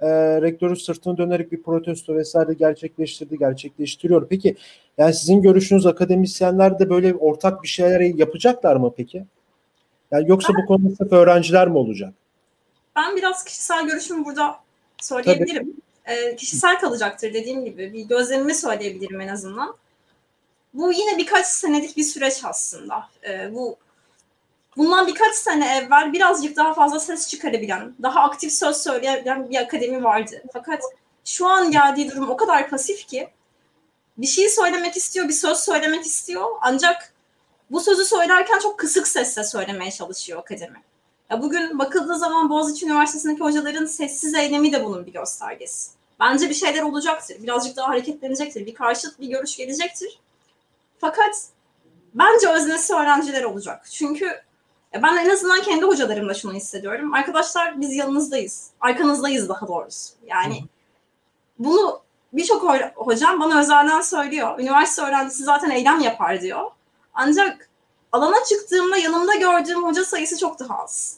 e, 0.00 0.08
rektörün 0.42 0.74
sırtını 0.74 1.16
dönerek 1.16 1.52
bir 1.52 1.62
protesto 1.62 2.14
vesaire 2.14 2.54
gerçekleştirdi, 2.54 3.38
gerçekleştiriyor. 3.38 4.28
Peki 4.28 4.56
yani 4.98 5.14
sizin 5.14 5.42
görüşünüz 5.42 5.86
akademisyenler 5.86 6.78
de 6.78 6.90
böyle 6.90 7.14
ortak 7.14 7.62
bir 7.62 7.68
şeyler 7.68 8.00
yapacaklar 8.00 8.76
mı 8.76 8.92
peki? 8.96 9.24
Yani 10.10 10.28
yoksa 10.28 10.52
bu 10.62 10.66
konuda 10.66 10.96
sırf 10.96 11.12
öğrenciler 11.12 11.68
mi 11.68 11.78
olacak? 11.78 12.14
Ben 12.96 13.16
biraz 13.16 13.44
kişisel 13.44 13.86
görüşümü 13.86 14.24
burada 14.24 14.56
söyleyebilirim. 15.02 15.74
Ee, 16.06 16.36
kişisel 16.36 16.80
kalacaktır 16.80 17.34
dediğim 17.34 17.64
gibi. 17.64 17.92
Bir 17.92 18.04
gözlemimi 18.04 18.54
söyleyebilirim 18.54 19.20
en 19.20 19.28
azından. 19.28 19.74
Bu 20.74 20.92
yine 20.92 21.18
birkaç 21.18 21.46
senelik 21.46 21.96
bir 21.96 22.04
süreç 22.04 22.44
aslında. 22.44 23.08
Ee, 23.24 23.54
bu 23.54 23.78
Bundan 24.76 25.06
birkaç 25.06 25.34
sene 25.34 25.76
evvel 25.76 26.12
birazcık 26.12 26.56
daha 26.56 26.74
fazla 26.74 27.00
ses 27.00 27.28
çıkarabilen, 27.28 27.94
daha 28.02 28.20
aktif 28.20 28.52
söz 28.52 28.76
söyleyen 28.76 29.50
bir 29.50 29.56
akademi 29.56 30.04
vardı. 30.04 30.42
Fakat 30.52 30.82
şu 31.24 31.46
an 31.46 31.70
geldiği 31.70 32.10
durum 32.10 32.30
o 32.30 32.36
kadar 32.36 32.70
pasif 32.70 33.06
ki 33.06 33.28
bir 34.18 34.26
şey 34.26 34.48
söylemek 34.48 34.96
istiyor, 34.96 35.28
bir 35.28 35.32
söz 35.32 35.58
söylemek 35.58 36.06
istiyor. 36.06 36.46
Ancak 36.60 37.12
bu 37.70 37.80
sözü 37.80 38.04
söylerken 38.04 38.58
çok 38.58 38.78
kısık 38.78 39.08
sesle 39.08 39.44
söylemeye 39.44 39.90
çalışıyor 39.90 40.40
akademi. 40.40 40.82
Ya 41.30 41.42
bugün 41.42 41.78
bakıldığı 41.78 42.18
zaman 42.18 42.50
Boğaziçi 42.50 42.86
Üniversitesi'ndeki 42.86 43.40
hocaların 43.40 43.86
sessiz 43.86 44.34
eylemi 44.34 44.72
de 44.72 44.84
bunun 44.84 45.06
bir 45.06 45.12
göstergesi. 45.12 45.90
Bence 46.20 46.48
bir 46.48 46.54
şeyler 46.54 46.82
olacaktır. 46.82 47.36
Birazcık 47.42 47.76
daha 47.76 47.88
hareketlenecektir. 47.88 48.66
Bir 48.66 48.74
karşıt 48.74 49.20
bir 49.20 49.28
görüş 49.28 49.56
gelecektir. 49.56 50.18
Fakat 51.00 51.48
bence 52.14 52.48
öznesi 52.48 52.94
öğrenciler 52.94 53.44
olacak. 53.44 53.86
Çünkü 53.90 54.30
ben 54.94 55.16
en 55.16 55.30
azından 55.30 55.62
kendi 55.62 55.84
hocalarımla 55.84 56.34
şunu 56.34 56.52
hissediyorum. 56.52 57.14
Arkadaşlar 57.14 57.80
biz 57.80 57.94
yanınızdayız. 57.94 58.70
Arkanızdayız 58.80 59.48
daha 59.48 59.68
doğrusu. 59.68 60.14
Yani 60.26 60.64
bunu 61.58 62.00
birçok 62.32 62.64
hocam 62.94 63.40
bana 63.40 63.60
özelden 63.60 64.00
söylüyor. 64.00 64.58
Üniversite 64.58 65.02
öğrencisi 65.02 65.44
zaten 65.44 65.70
eylem 65.70 66.00
yapar 66.00 66.40
diyor. 66.40 66.70
Ancak 67.14 67.68
alana 68.12 68.44
çıktığımda 68.44 68.96
yanımda 68.96 69.34
gördüğüm 69.34 69.84
hoca 69.84 70.04
sayısı 70.04 70.38
çok 70.38 70.58
daha 70.58 70.82
az. 70.82 71.16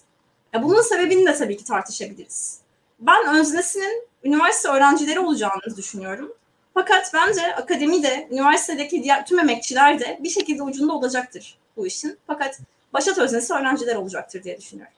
Ya 0.53 0.62
bunun 0.62 0.83
sebebini 0.83 1.27
de 1.27 1.35
tabii 1.35 1.57
ki 1.57 1.65
tartışabiliriz. 1.65 2.59
Ben 3.01 3.35
öznesinin 3.35 4.09
üniversite 4.25 4.69
öğrencileri 4.69 5.21
olacağını 5.21 5.77
düşünüyorum. 5.77 6.33
Fakat 6.75 7.12
bence 7.14 7.55
akademi 7.57 8.02
de, 8.02 8.29
üniversitedeki 8.31 9.02
diğer 9.02 9.26
tüm 9.26 9.38
emekçiler 9.38 10.00
de 10.00 10.19
bir 10.23 10.29
şekilde 10.29 10.62
ucunda 10.62 10.93
olacaktır 10.93 11.59
bu 11.76 11.87
işin. 11.87 12.19
Fakat 12.26 12.61
başat 12.93 13.19
öznesi 13.19 13.55
öğrenciler 13.55 13.97
olacaktır 13.97 14.43
diye 14.43 14.59
düşünüyorum. 14.59 14.93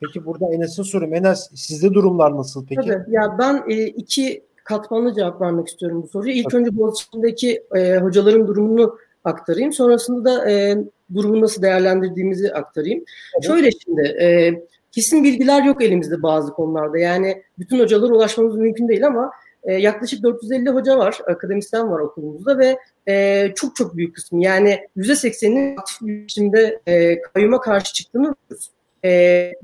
Peki 0.00 0.26
burada 0.26 0.54
Enes'e 0.54 0.84
sorum. 0.84 1.14
Enes 1.14 1.50
sizde 1.54 1.94
durumlar 1.94 2.36
nasıl 2.36 2.66
peki? 2.66 2.88
Tabii. 2.88 3.04
Ya 3.08 3.36
ben 3.38 3.64
e, 3.68 3.86
iki 3.86 4.42
katmanlı 4.64 5.14
cevap 5.14 5.40
vermek 5.40 5.68
istiyorum 5.68 6.02
bu 6.02 6.08
soruya. 6.08 6.34
İlk 6.34 6.54
önce 6.54 6.76
Boğaziçi'ndeki 6.76 7.62
e, 7.76 7.96
hocaların 7.96 8.46
durumunu 8.46 8.98
aktarayım. 9.24 9.72
Sonrasında 9.72 10.24
da 10.24 10.50
e, 10.50 10.78
durumu 11.14 11.40
nasıl 11.40 11.62
değerlendirdiğimizi 11.62 12.52
aktarayım. 12.52 13.04
Evet. 13.34 13.46
Şöyle 13.46 13.70
şimdi 13.70 14.02
e, 14.02 14.54
kesin 14.92 15.24
bilgiler 15.24 15.62
yok 15.62 15.82
elimizde 15.82 16.22
bazı 16.22 16.52
konularda. 16.52 16.98
Yani 16.98 17.42
bütün 17.58 17.78
hocalara 17.78 18.12
ulaşmamız 18.12 18.56
mümkün 18.56 18.88
değil 18.88 19.06
ama 19.06 19.30
e, 19.66 19.74
yaklaşık 19.74 20.22
450 20.22 20.70
hoca 20.70 20.98
var, 20.98 21.18
akademisyen 21.26 21.90
var 21.90 22.00
okulumuzda 22.00 22.58
ve 22.58 22.78
e, 23.08 23.46
çok 23.54 23.76
çok 23.76 23.96
büyük 23.96 24.14
kısmı 24.14 24.44
yani 24.44 24.80
%80'inin 24.96 25.76
aktif 25.76 26.00
biçimde 26.00 26.80
e, 26.86 27.20
kayyuma 27.20 27.60
karşı 27.60 27.92
çıktığını 27.92 28.22
biliyoruz. 28.22 28.70
E, 29.04 29.10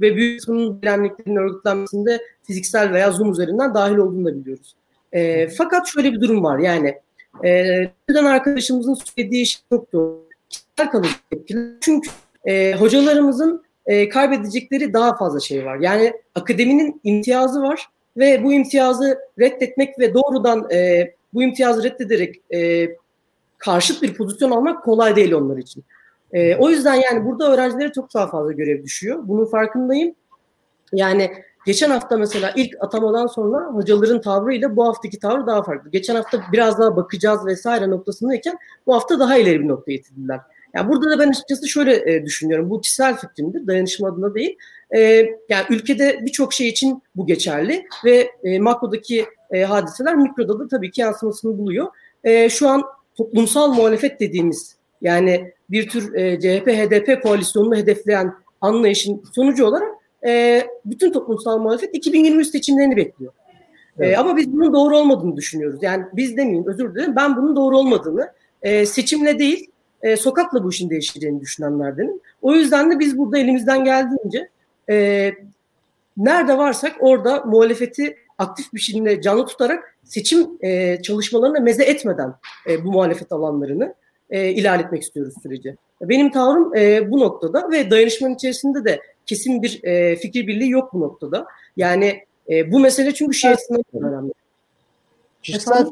ve 0.00 0.16
büyük 0.16 0.40
kısmının 0.40 0.80
eylemliklerin 0.82 1.37
örgütlenmesinde 1.37 2.21
fiziksel 2.42 2.92
veya 2.92 3.11
Zoom 3.11 3.32
üzerinden 3.32 3.75
dahil 3.75 3.97
olduğunu 3.97 4.25
da 4.25 4.35
biliyoruz. 4.37 4.75
E, 5.12 5.49
fakat 5.49 5.88
şöyle 5.88 6.12
bir 6.12 6.21
durum 6.21 6.44
var 6.44 6.59
yani 6.59 6.99
e, 7.44 8.25
arkadaşımızın 8.25 8.94
söylediği 8.94 9.47
şey 9.47 9.62
çok 9.71 9.92
doğru. 9.92 10.23
Çünkü 11.80 12.11
hocalarımızın 12.78 13.64
kaybedecekleri 14.11 14.92
daha 14.92 15.16
fazla 15.16 15.40
şey 15.40 15.64
var. 15.64 15.78
Yani 15.78 16.12
akademinin 16.35 17.00
imtiyazı 17.04 17.62
var 17.62 17.88
ve 18.16 18.45
bu 18.45 18.52
imtiyazı 18.52 19.19
reddetmek 19.38 19.99
ve 19.99 20.14
doğrudan 20.14 20.71
e, 20.73 21.12
bu 21.35 21.42
imtiyazı 21.42 21.85
reddederek 21.85 22.54
e, 22.54 22.88
karşıt 23.59 24.02
bir 24.02 24.14
pozisyon 24.14 24.50
almak 24.50 24.85
kolay 24.85 25.16
değil 25.16 25.33
onlar 25.33 25.57
için. 25.57 25.85
E, 26.33 26.57
o 26.57 26.71
yüzden 26.71 26.95
yani 26.95 27.25
burada 27.25 27.52
öğrencilere 27.52 27.92
çok 27.92 28.14
daha 28.14 28.26
fazla 28.26 28.52
görev 28.52 28.85
düşüyor. 28.85 29.19
Bunun 29.23 29.45
farkındayım. 29.45 30.14
Yani 30.92 31.33
geçen 31.66 31.90
hafta 31.90 32.16
mesela 32.16 32.52
ilk 32.57 32.76
atamadan 32.81 33.26
sonra 33.26 33.66
hocaların 33.66 34.21
tavrıyla 34.21 34.76
bu 34.76 34.88
haftaki 34.88 35.19
tavrı 35.19 35.47
daha 35.47 35.62
farklı. 35.62 35.90
Geçen 35.90 36.14
hafta 36.14 36.42
biraz 36.52 36.78
daha 36.78 36.97
bakacağız 36.97 37.47
vesaire 37.47 37.90
noktasındayken 37.90 38.59
bu 38.87 38.95
hafta 38.95 39.19
daha 39.19 39.37
ileri 39.37 39.61
bir 39.61 39.69
noktaya 39.69 39.97
getirdiler. 39.97 40.40
Yani 40.75 40.88
burada 40.88 41.11
da 41.11 41.19
ben 41.19 41.28
açıkçası 41.28 41.69
şöyle 41.69 42.14
e, 42.14 42.25
düşünüyorum. 42.25 42.71
Bu 42.71 42.81
kişisel 42.81 43.16
fikrimdir. 43.16 43.66
Dayanışma 43.66 44.09
adına 44.09 44.35
değil. 44.35 44.59
E, 44.94 45.00
yani 45.49 45.64
ülkede 45.70 46.20
birçok 46.22 46.52
şey 46.52 46.68
için 46.68 47.02
bu 47.16 47.26
geçerli 47.26 47.87
ve 48.04 48.30
e, 48.44 48.58
makrodaki 48.58 49.26
e, 49.50 49.62
hadiseler 49.62 50.16
mikroda 50.16 50.58
da 50.58 50.68
tabii 50.68 50.90
ki 50.90 51.00
yansımasını 51.00 51.58
buluyor. 51.58 51.87
E, 52.25 52.49
şu 52.49 52.68
an 52.68 52.82
toplumsal 53.14 53.75
muhalefet 53.75 54.20
dediğimiz 54.20 54.76
yani 55.00 55.52
bir 55.70 55.88
tür 55.88 56.14
e, 56.14 56.34
CHP-HDP 56.34 57.20
koalisyonunu 57.20 57.76
hedefleyen 57.76 58.34
anlayışın 58.61 59.22
sonucu 59.34 59.66
olarak 59.66 59.88
e, 60.26 60.62
bütün 60.84 61.12
toplumsal 61.12 61.58
muhalefet 61.58 61.94
2023 61.94 62.46
seçimlerini 62.46 62.96
bekliyor. 62.96 63.32
E, 63.99 64.04
evet. 64.04 64.14
E, 64.14 64.18
ama 64.18 64.37
biz 64.37 64.52
bunun 64.52 64.72
doğru 64.72 64.99
olmadığını 64.99 65.37
düşünüyoruz. 65.37 65.82
Yani 65.82 66.04
biz 66.12 66.37
demeyeyim 66.37 66.66
özür 66.66 66.94
dilerim 66.94 67.16
ben 67.16 67.37
bunun 67.37 67.57
doğru 67.57 67.78
olmadığını 67.78 68.33
e, 68.62 68.87
seçimle 68.87 69.38
değil 69.38 69.70
e, 70.02 70.16
sokakla 70.16 70.64
bu 70.64 70.70
işin 70.70 70.90
değişeceğini 70.90 71.40
düşünenlerdenim. 71.40 72.20
O 72.42 72.55
yüzden 72.55 72.90
de 72.90 72.98
biz 72.98 73.18
burada 73.18 73.38
elimizden 73.38 73.85
geldiğince 73.85 74.48
e, 74.90 75.31
nerede 76.16 76.59
varsak 76.59 76.97
orada 77.01 77.45
muhalefeti 77.45 78.16
aktif 78.38 78.73
bir 78.75 78.81
şekilde 78.81 79.21
canlı 79.21 79.47
tutarak 79.47 79.97
seçim 80.05 80.49
e, 80.61 81.03
çalışmalarına 81.03 81.61
meze 81.61 81.85
etmeden 81.85 82.35
e, 82.68 82.85
bu 82.85 82.92
muhalefet 82.92 83.33
alanlarını 83.33 83.95
e, 84.31 84.51
ilerletmek 84.51 85.03
istiyoruz 85.03 85.35
süreci. 85.42 85.77
Benim 86.03 86.31
tavrım 86.31 86.77
e, 86.77 87.11
bu 87.11 87.21
noktada 87.21 87.71
ve 87.71 87.90
dayanışmanın 87.90 88.35
içerisinde 88.35 88.85
de 88.85 89.01
kesin 89.27 89.62
bir 89.62 89.85
e, 89.85 90.16
fikir 90.16 90.47
birliği 90.47 90.71
yok 90.71 90.92
bu 90.92 91.01
noktada. 91.01 91.47
Yani 91.77 92.25
e, 92.51 92.73
bu 92.73 92.81
mesele 92.81 93.14
çünkü 93.14 93.35
şey 93.35 93.51
açısından 93.51 93.85
önemli. 93.92 94.33
Kişisel, 95.42 95.87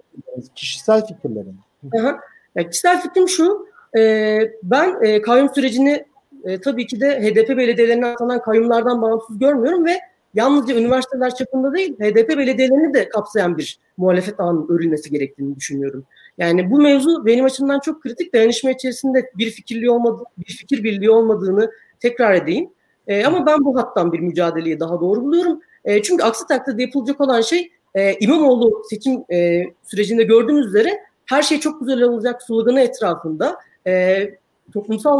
kişisel 0.55 1.07
fikirlerim. 1.07 1.59
Aha. 1.99 2.21
Yani 2.55 2.71
kişisel 2.71 3.03
fikrim 3.03 3.29
şu, 3.29 3.67
e, 3.99 4.39
ben 4.63 5.03
e, 5.03 5.23
kayyum 5.23 5.55
sürecini 5.55 6.05
e, 6.45 6.61
tabii 6.61 6.87
ki 6.87 7.01
de 7.01 7.21
HDP 7.21 7.49
belediyelerine 7.49 8.07
atanan 8.07 8.43
kayyumlardan 8.43 9.03
bağımsız 9.03 9.39
görmüyorum 9.39 9.85
ve 9.85 9.99
yalnızca 10.35 10.75
üniversiteler 10.75 11.35
çapında 11.35 11.75
değil 11.75 11.97
HDP 11.97 12.29
belediyelerini 12.29 12.95
de 12.95 13.09
kapsayan 13.09 13.59
bir 13.59 13.79
muhalefet 13.97 14.41
ağının 14.41 14.67
örülmesi 14.69 15.11
gerektiğini 15.11 15.57
düşünüyorum. 15.57 16.05
Yani 16.39 16.71
bu 16.71 16.81
mevzu 16.81 17.27
benim 17.27 17.45
açımdan 17.45 17.81
çok 17.81 18.03
kritik. 18.03 18.35
Dayanışma 18.35 18.71
içerisinde 18.71 19.31
bir 19.39 19.51
fikirli 19.51 19.91
olmadı, 19.91 20.23
bir 20.39 20.53
fikir 20.53 20.85
birliği 20.85 21.11
olmadığını 21.11 21.71
tekrar 22.01 22.35
edeyim. 22.35 22.71
E, 23.07 23.25
ama 23.25 23.47
ben 23.47 23.65
bu 23.65 23.79
hattan 23.79 24.13
bir 24.13 24.21
mücadeleyi 24.21 24.81
daha 24.81 25.01
doğru 25.01 25.23
buluyorum. 25.23 25.61
E, 25.85 26.03
çünkü 26.03 26.25
aksi 26.25 26.47
takdirde 26.47 26.83
yapılacak 26.83 27.21
olan 27.21 27.41
şey 27.41 27.71
e, 27.95 28.15
İmamoğlu 28.21 28.83
seçim 28.91 29.25
e, 29.33 29.63
sürecinde 29.83 30.23
gördüğümüz 30.23 30.67
üzere 30.67 31.01
her 31.27 31.43
şey 31.43 31.61
çok 31.61 31.81
güzel 31.81 32.03
olacak 32.03 32.43
sloganı 32.43 32.81
etrafında 32.81 33.57
e, 33.87 34.25
toplumsal 34.73 35.19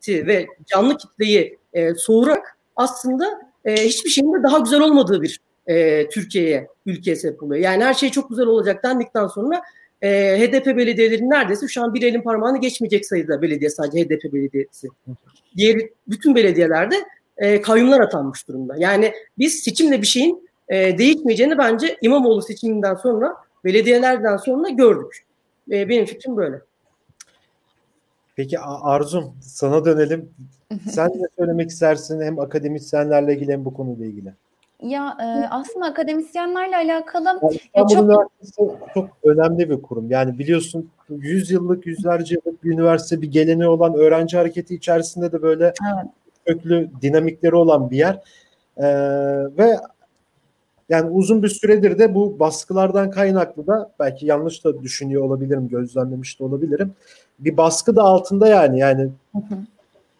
muhalefeti 0.00 0.26
ve 0.26 0.46
canlı 0.66 0.96
kitleyi 0.96 1.58
e, 1.72 1.94
soğurarak 1.94 2.56
aslında 2.76 3.40
e, 3.64 3.74
hiçbir 3.74 4.10
şeyin 4.10 4.34
de 4.34 4.42
daha 4.42 4.58
güzel 4.58 4.80
olmadığı 4.80 5.22
bir 5.22 5.40
e, 5.66 6.08
Türkiye'ye, 6.08 6.68
ülkeye 6.86 7.16
sebep. 7.16 7.40
Yani 7.58 7.84
her 7.84 7.94
şey 7.94 8.10
çok 8.10 8.30
güzel 8.30 8.46
olacak 8.46 8.84
dendikten 8.84 9.26
sonra 9.26 9.62
e, 10.02 10.08
HDP 10.38 10.66
belediyeleri 10.66 11.30
neredeyse 11.30 11.68
şu 11.68 11.82
an 11.82 11.94
bir 11.94 12.02
elin 12.02 12.22
parmağını 12.22 12.60
geçmeyecek 12.60 13.06
sayıda 13.06 13.42
belediye 13.42 13.70
sadece 13.70 14.04
HDP 14.04 14.32
belediyesi. 14.32 14.88
Diğer 15.56 15.80
bütün 16.08 16.34
belediyelerde 16.34 16.96
e, 17.36 17.60
kayyumlar 17.60 18.00
atanmış 18.00 18.48
durumda. 18.48 18.74
Yani 18.78 19.12
biz 19.38 19.60
seçimle 19.60 20.02
bir 20.02 20.06
şeyin 20.06 20.48
e, 20.68 20.98
değişmeyeceğini 20.98 21.58
bence 21.58 21.96
İmamoğlu 22.02 22.42
seçiminden 22.42 22.94
sonra 22.94 23.34
belediyelerden 23.64 24.36
sonra 24.36 24.68
gördük. 24.68 25.24
E, 25.70 25.88
benim 25.88 26.04
fikrim 26.04 26.36
böyle. 26.36 26.60
Peki 28.40 28.58
Arzum 28.60 29.34
sana 29.40 29.84
dönelim. 29.84 30.30
Sen 30.90 31.08
ne 31.08 31.26
söylemek 31.38 31.70
istersin 31.70 32.20
hem 32.20 32.38
akademisyenlerle 32.38 33.34
ilgili 33.34 33.52
hem 33.52 33.64
bu 33.64 33.74
konuyla 33.74 34.06
ilgili? 34.06 34.34
Ya 34.82 35.16
e, 35.20 35.48
aslında 35.50 35.86
akademisyenlerle 35.86 36.76
alakalı 36.76 37.40
yani 37.42 37.56
İstanbul 37.56 37.94
çok... 37.94 38.04
Üniversitesi 38.04 38.62
çok 38.94 39.08
önemli 39.24 39.70
bir 39.70 39.82
kurum. 39.82 40.10
Yani 40.10 40.38
biliyorsun 40.38 40.90
100 41.08 41.50
yıllık, 41.50 41.86
yüzlerce 41.86 42.34
yıllık 42.34 42.64
bir 42.64 42.70
üniversite, 42.70 43.22
bir 43.22 43.30
geleneği 43.30 43.68
olan 43.68 43.94
öğrenci 43.94 44.36
hareketi 44.36 44.74
içerisinde 44.74 45.32
de 45.32 45.42
böyle 45.42 45.64
evet. 45.64 46.10
köklü 46.46 46.90
dinamikleri 47.02 47.54
olan 47.54 47.90
bir 47.90 47.96
yer. 47.96 48.22
Ee, 48.76 48.84
ve 49.58 49.76
yani 50.88 51.10
uzun 51.10 51.42
bir 51.42 51.48
süredir 51.48 51.98
de 51.98 52.14
bu 52.14 52.38
baskılardan 52.38 53.10
kaynaklı 53.10 53.66
da 53.66 53.92
belki 53.98 54.26
yanlış 54.26 54.64
da 54.64 54.82
düşünüyor 54.82 55.22
olabilirim, 55.22 55.68
gözlemlemiş 55.68 56.40
de 56.40 56.44
olabilirim. 56.44 56.94
Bir 57.40 57.56
baskı 57.56 57.96
da 57.96 58.02
altında 58.02 58.48
yani 58.48 58.78
yani 58.78 59.10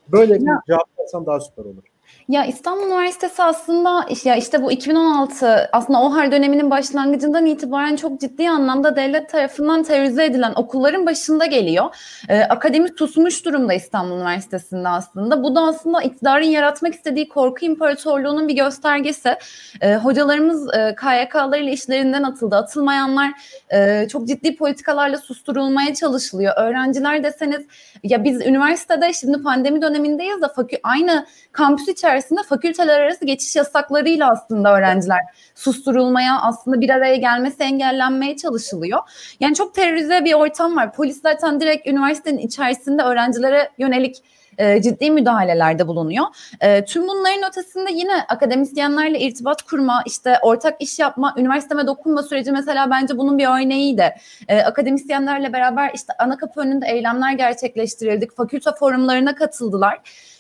böyle 0.09 0.35
bir 0.35 0.47
cevap 0.67 1.27
daha 1.27 1.41
süper 1.41 1.65
olur. 1.65 1.90
Ya 2.31 2.45
İstanbul 2.45 2.87
Üniversitesi 2.87 3.43
aslında 3.43 4.07
işte, 4.11 4.37
işte 4.39 4.63
bu 4.63 4.73
2016 4.73 5.69
aslında 5.73 6.03
OHAR 6.03 6.33
döneminin 6.33 6.71
başlangıcından 6.71 7.47
itibaren 7.47 7.97
çok 7.97 8.21
ciddi 8.21 8.51
anlamda 8.51 8.97
devlet 8.97 9.29
tarafından 9.29 9.83
terörize 9.83 10.25
edilen 10.25 10.53
okulların 10.57 11.07
başında 11.07 11.47
geliyor. 11.47 11.97
Ee, 12.29 12.41
akademi 12.41 12.89
susmuş 12.99 13.45
durumda 13.45 13.75
İstanbul 13.75 14.17
Üniversitesi'nde 14.17 14.89
aslında. 14.89 15.43
Bu 15.43 15.55
da 15.55 15.61
aslında 15.61 16.03
iktidarın 16.03 16.45
yaratmak 16.45 16.95
istediği 16.95 17.29
korku 17.29 17.65
imparatorluğunun 17.65 18.49
bir 18.49 18.57
göstergesi. 18.57 19.37
Ee, 19.81 19.95
hocalarımız 19.95 20.75
e, 20.75 20.95
KYK'larıyla 20.95 21.73
işlerinden 21.73 22.23
atıldı. 22.23 22.57
Atılmayanlar 22.57 23.31
e, 23.71 24.09
çok 24.09 24.29
ciddi 24.29 24.57
politikalarla 24.57 25.19
susturulmaya 25.19 25.95
çalışılıyor. 25.95 26.55
Öğrenciler 26.57 27.25
deseniz 27.25 27.67
ya 28.03 28.25
biz 28.25 28.47
üniversitede 28.47 29.13
şimdi 29.13 29.43
pandemi 29.43 29.83
dönemindeyiz 29.83 30.43
de 30.43 30.49
fakü 30.57 30.77
aynı 30.83 31.27
kampüs 31.53 31.89
içerisinde 31.89 32.20
fakülteler 32.49 33.01
arası 33.01 33.25
geçiş 33.25 33.57
yasaklarıyla 33.57 34.31
aslında 34.31 34.77
öğrenciler 34.77 35.21
susturulmaya, 35.55 36.41
aslında 36.41 36.81
bir 36.81 36.91
araya 36.91 37.17
gelmesi 37.17 37.63
engellenmeye 37.63 38.37
çalışılıyor. 38.37 38.99
Yani 39.41 39.55
çok 39.55 39.75
terörize 39.75 40.25
bir 40.25 40.35
ortam 40.35 40.77
var. 40.77 40.93
Polis 40.93 41.23
zaten 41.23 41.61
direkt 41.61 41.87
üniversitenin 41.87 42.39
içerisinde 42.39 43.03
öğrencilere 43.03 43.71
yönelik 43.79 44.17
e, 44.61 44.83
ciddi 44.83 45.11
müdahalelerde 45.11 45.89
bulunuyor. 45.89 46.25
E, 46.61 46.85
tüm 46.85 47.09
bunların 47.09 47.49
ötesinde 47.49 47.93
yine 47.93 48.23
akademisyenlerle 48.29 49.19
irtibat 49.19 49.63
kurma, 49.63 50.03
işte 50.07 50.39
ortak 50.43 50.83
iş 50.83 50.99
yapma, 50.99 51.35
üniversiteme 51.39 51.87
dokunma 51.87 52.23
süreci 52.23 52.53
mesela 52.53 52.91
bence 52.91 53.19
bunun 53.19 53.39
bir 53.39 53.47
örneğiydi. 53.47 54.15
E, 54.49 54.63
akademisyenlerle 54.63 55.53
beraber 55.53 55.91
işte 55.95 56.13
ana 56.19 56.37
kapı 56.37 56.61
önünde 56.61 56.87
eylemler 56.87 57.33
gerçekleştirildik, 57.33 58.37
fakülte 58.37 58.71
forumlarına 58.79 59.35
katıldılar. 59.35 59.99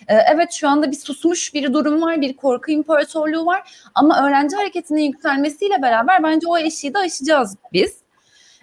E, 0.08 0.14
evet 0.14 0.52
şu 0.52 0.68
anda 0.68 0.90
bir 0.90 0.96
susmuş 0.96 1.54
bir 1.54 1.72
durum 1.72 2.02
var, 2.02 2.20
bir 2.20 2.36
korku 2.36 2.70
imparatorluğu 2.70 3.46
var 3.46 3.90
ama 3.94 4.26
öğrenci 4.26 4.56
hareketinin 4.56 5.02
yükselmesiyle 5.02 5.82
beraber 5.82 6.22
bence 6.22 6.46
o 6.48 6.58
eşiği 6.58 6.94
de 6.94 6.98
aşacağız 6.98 7.56
biz. 7.72 7.96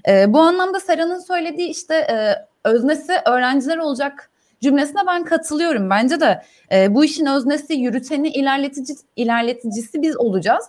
E, 0.08 0.34
bu 0.34 0.40
anlamda 0.40 0.80
Sera'nın 0.80 1.20
söylediği 1.20 1.70
işte 1.70 1.96
e, 1.96 2.36
öznesi 2.70 3.14
öğrenciler 3.26 3.78
olacak 3.78 4.30
cümlesine 4.62 5.02
ben 5.08 5.24
katılıyorum. 5.24 5.90
Bence 5.90 6.20
de 6.20 6.42
e, 6.72 6.96
bu 6.96 7.06
işin 7.06 7.26
öznesi, 7.26 7.74
yürüteni, 7.74 8.30
ilerletici, 8.30 8.98
ilerleticisi 9.16 10.02
biz 10.02 10.18
olacağız. 10.18 10.66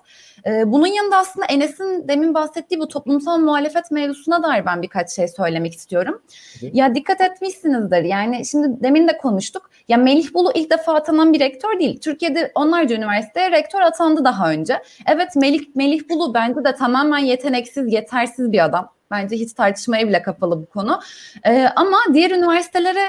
E, 0.46 0.72
bunun 0.72 0.86
yanında 0.86 1.16
aslında 1.16 1.46
Enes'in 1.46 2.08
demin 2.08 2.34
bahsettiği 2.34 2.80
bu 2.80 2.88
toplumsal 2.88 3.38
muhalefet 3.38 3.90
mevzusuna 3.90 4.42
dair 4.42 4.66
ben 4.66 4.82
birkaç 4.82 5.10
şey 5.10 5.28
söylemek 5.28 5.74
istiyorum. 5.74 6.22
Evet. 6.62 6.74
Ya 6.74 6.94
dikkat 6.94 7.20
etmişsinizdir. 7.20 8.02
Yani 8.02 8.46
şimdi 8.46 8.82
demin 8.82 9.08
de 9.08 9.18
konuştuk. 9.18 9.70
Ya 9.88 9.96
Melih 9.96 10.34
Bulu 10.34 10.52
ilk 10.54 10.70
defa 10.70 10.94
atanan 10.94 11.32
bir 11.32 11.40
rektör 11.40 11.78
değil. 11.80 12.00
Türkiye'de 12.00 12.52
onlarca 12.54 12.96
üniversiteye 12.96 13.50
rektör 13.50 13.80
atandı 13.80 14.24
daha 14.24 14.50
önce. 14.50 14.82
Evet 15.06 15.36
Melih, 15.36 15.60
Melih 15.74 16.08
Bulu 16.08 16.34
bence 16.34 16.64
de 16.64 16.74
tamamen 16.74 17.18
yeteneksiz, 17.18 17.92
yetersiz 17.92 18.52
bir 18.52 18.64
adam. 18.64 18.92
Bence 19.10 19.36
hiç 19.36 19.52
tartışmaya 19.52 20.08
bile 20.08 20.22
kapalı 20.22 20.62
bu 20.62 20.66
konu. 20.66 21.00
Ee, 21.46 21.68
ama 21.76 21.98
diğer 22.12 22.30
üniversitelere 22.30 23.00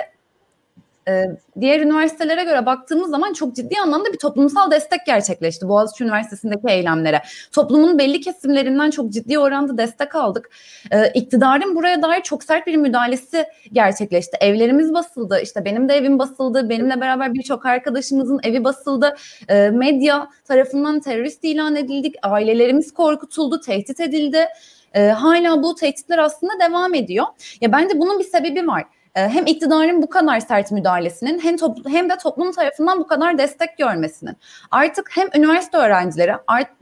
diğer 1.61 1.79
üniversitelere 1.79 2.43
göre 2.43 2.65
baktığımız 2.65 3.09
zaman 3.09 3.33
çok 3.33 3.55
ciddi 3.55 3.75
anlamda 3.83 4.13
bir 4.13 4.17
toplumsal 4.17 4.71
destek 4.71 5.05
gerçekleşti 5.05 5.67
Boğaziçi 5.67 6.03
Üniversitesi'ndeki 6.03 6.67
eylemlere. 6.67 7.21
Toplumun 7.51 7.99
belli 7.99 8.21
kesimlerinden 8.21 8.89
çok 8.89 9.09
ciddi 9.09 9.39
oranda 9.39 9.77
destek 9.77 10.15
aldık. 10.15 10.49
Ee, 10.91 11.11
iktidarın 11.13 11.75
buraya 11.75 12.01
dair 12.01 12.21
çok 12.21 12.43
sert 12.43 12.67
bir 12.67 12.75
müdahalesi 12.75 13.45
gerçekleşti. 13.73 14.37
Evlerimiz 14.41 14.93
basıldı, 14.93 15.39
işte 15.43 15.65
benim 15.65 15.89
de 15.89 15.93
evim 15.93 16.19
basıldı, 16.19 16.69
benimle 16.69 17.01
beraber 17.01 17.33
birçok 17.33 17.65
arkadaşımızın 17.65 18.39
evi 18.43 18.63
basıldı. 18.63 19.15
Ee, 19.49 19.69
medya 19.69 20.29
tarafından 20.45 20.99
terörist 20.99 21.43
ilan 21.43 21.75
edildik, 21.75 22.15
ailelerimiz 22.23 22.93
korkutuldu, 22.93 23.59
tehdit 23.59 23.99
edildi. 23.99 24.47
hala 24.95 25.63
bu 25.63 25.75
tehditler 25.75 26.17
aslında 26.17 26.51
devam 26.69 26.93
ediyor. 26.93 27.25
Ya 27.61 27.71
bence 27.71 27.99
bunun 27.99 28.19
bir 28.19 28.23
sebebi 28.23 28.67
var. 28.67 28.83
Ee, 29.15 29.21
hem 29.21 29.45
iktidarın 29.45 30.01
bu 30.01 30.09
kadar 30.09 30.39
sert 30.39 30.71
müdahalesinin 30.71 31.39
hem, 31.39 31.57
toplu, 31.57 31.89
hem 31.89 32.09
de 32.09 32.17
toplum 32.17 32.51
tarafından 32.51 32.99
bu 32.99 33.07
kadar 33.07 33.37
destek 33.37 33.77
görmesinin. 33.77 34.35
Artık 34.71 35.09
hem 35.13 35.27
üniversite 35.35 35.77
öğrencileri 35.77 36.31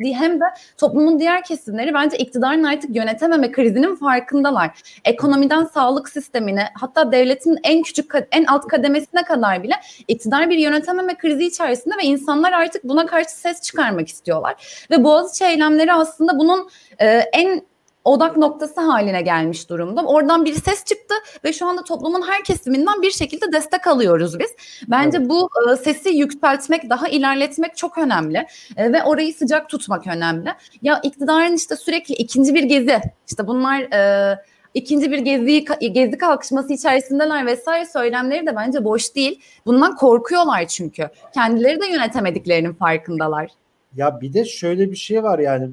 hem 0.02 0.40
de 0.40 0.46
toplumun 0.78 1.20
diğer 1.20 1.44
kesimleri 1.44 1.94
bence 1.94 2.18
iktidarın 2.18 2.64
artık 2.64 2.96
yönetememe 2.96 3.52
krizinin 3.52 3.96
farkındalar. 3.96 4.70
Ekonomiden 5.06 5.64
sağlık 5.64 6.10
sistemine 6.10 6.70
hatta 6.74 7.12
devletin 7.12 7.60
en 7.64 7.82
küçük 7.82 8.12
en 8.32 8.46
alt 8.46 8.68
kademesine 8.68 9.24
kadar 9.24 9.64
bile 9.64 9.74
iktidar 10.08 10.50
bir 10.50 10.58
yönetememe 10.58 11.18
krizi 11.18 11.46
içerisinde 11.46 11.96
ve 11.98 12.04
insanlar 12.04 12.52
artık 12.52 12.84
buna 12.84 13.06
karşı 13.06 13.30
ses 13.30 13.62
çıkarmak 13.62 14.08
istiyorlar. 14.08 14.88
Ve 14.92 15.04
Boğaziçi 15.04 15.46
eylemleri 15.46 15.94
aslında 15.94 16.40
bunun 16.40 16.70
e, 17.00 17.08
en 17.08 17.62
odak 18.08 18.38
noktası 18.38 18.82
haline 18.82 19.22
gelmiş 19.22 19.70
durumda. 19.70 20.02
Oradan 20.02 20.46
bir 20.46 20.54
ses 20.54 20.86
çıktı 20.86 21.16
ve 21.44 21.54
şu 21.54 21.68
anda 21.68 21.84
toplumun 21.84 22.22
her 22.28 22.44
kesiminden 22.44 23.02
bir 23.02 23.12
şekilde 23.12 23.52
destek 23.52 23.88
alıyoruz 23.88 24.40
biz. 24.40 24.56
Bence 24.88 25.18
evet. 25.18 25.30
bu 25.30 25.50
e, 25.72 25.76
sesi 25.76 26.10
yükseltmek, 26.10 26.90
daha 26.90 27.08
ilerletmek 27.08 27.78
çok 27.78 27.98
önemli 27.98 28.48
e, 28.78 28.94
ve 28.94 29.04
orayı 29.04 29.34
sıcak 29.34 29.70
tutmak 29.70 30.08
önemli. 30.08 30.50
Ya 30.82 31.00
iktidarın 31.04 31.54
işte 31.54 31.76
sürekli 31.76 32.16
ikinci 32.16 32.54
bir 32.54 32.64
gezi, 32.64 33.02
işte 33.28 33.48
bunlar 33.48 33.82
e, 33.82 34.40
ikinci 34.74 35.12
bir 35.12 35.20
gezi 35.20 35.66
gezi 35.92 36.18
kalkışması 36.18 36.74
içerisindeler 36.74 37.46
vesaire 37.46 37.86
söylemleri 37.86 38.48
de 38.48 38.56
bence 38.56 38.84
boş 38.84 39.16
değil. 39.16 39.42
Bundan 39.66 39.96
korkuyorlar 39.96 40.68
çünkü. 40.68 41.10
Kendileri 41.34 41.82
de 41.82 41.88
yönetemediklerinin 41.88 42.74
farkındalar. 42.74 43.48
Ya 43.96 44.22
bir 44.22 44.34
de 44.34 44.46
şöyle 44.46 44.92
bir 44.92 44.96
şey 44.96 45.24
var 45.24 45.40
yani 45.40 45.70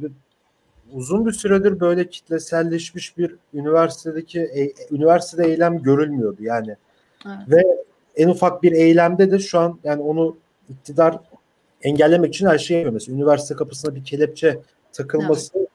uzun 0.94 1.26
bir 1.26 1.32
süredir 1.32 1.80
böyle 1.80 2.08
kitleselleşmiş 2.08 3.18
bir 3.18 3.36
üniversitedeki 3.54 4.40
e, 4.40 4.72
üniversitede 4.90 5.46
eylem 5.46 5.82
görülmüyordu 5.82 6.42
yani. 6.42 6.76
Evet. 7.26 7.36
Ve 7.48 7.62
en 8.16 8.28
ufak 8.28 8.62
bir 8.62 8.72
eylemde 8.72 9.30
de 9.30 9.38
şu 9.38 9.58
an 9.58 9.78
yani 9.84 10.02
onu 10.02 10.36
iktidar 10.68 11.18
engellemek 11.82 12.34
için 12.34 12.46
her 12.46 12.58
şeyi 12.58 12.76
yapıyor. 12.76 12.92
Mesela 12.92 13.16
üniversite 13.16 13.54
kapısına 13.54 13.94
bir 13.94 14.04
kelepçe 14.04 14.58
takılması 14.92 15.68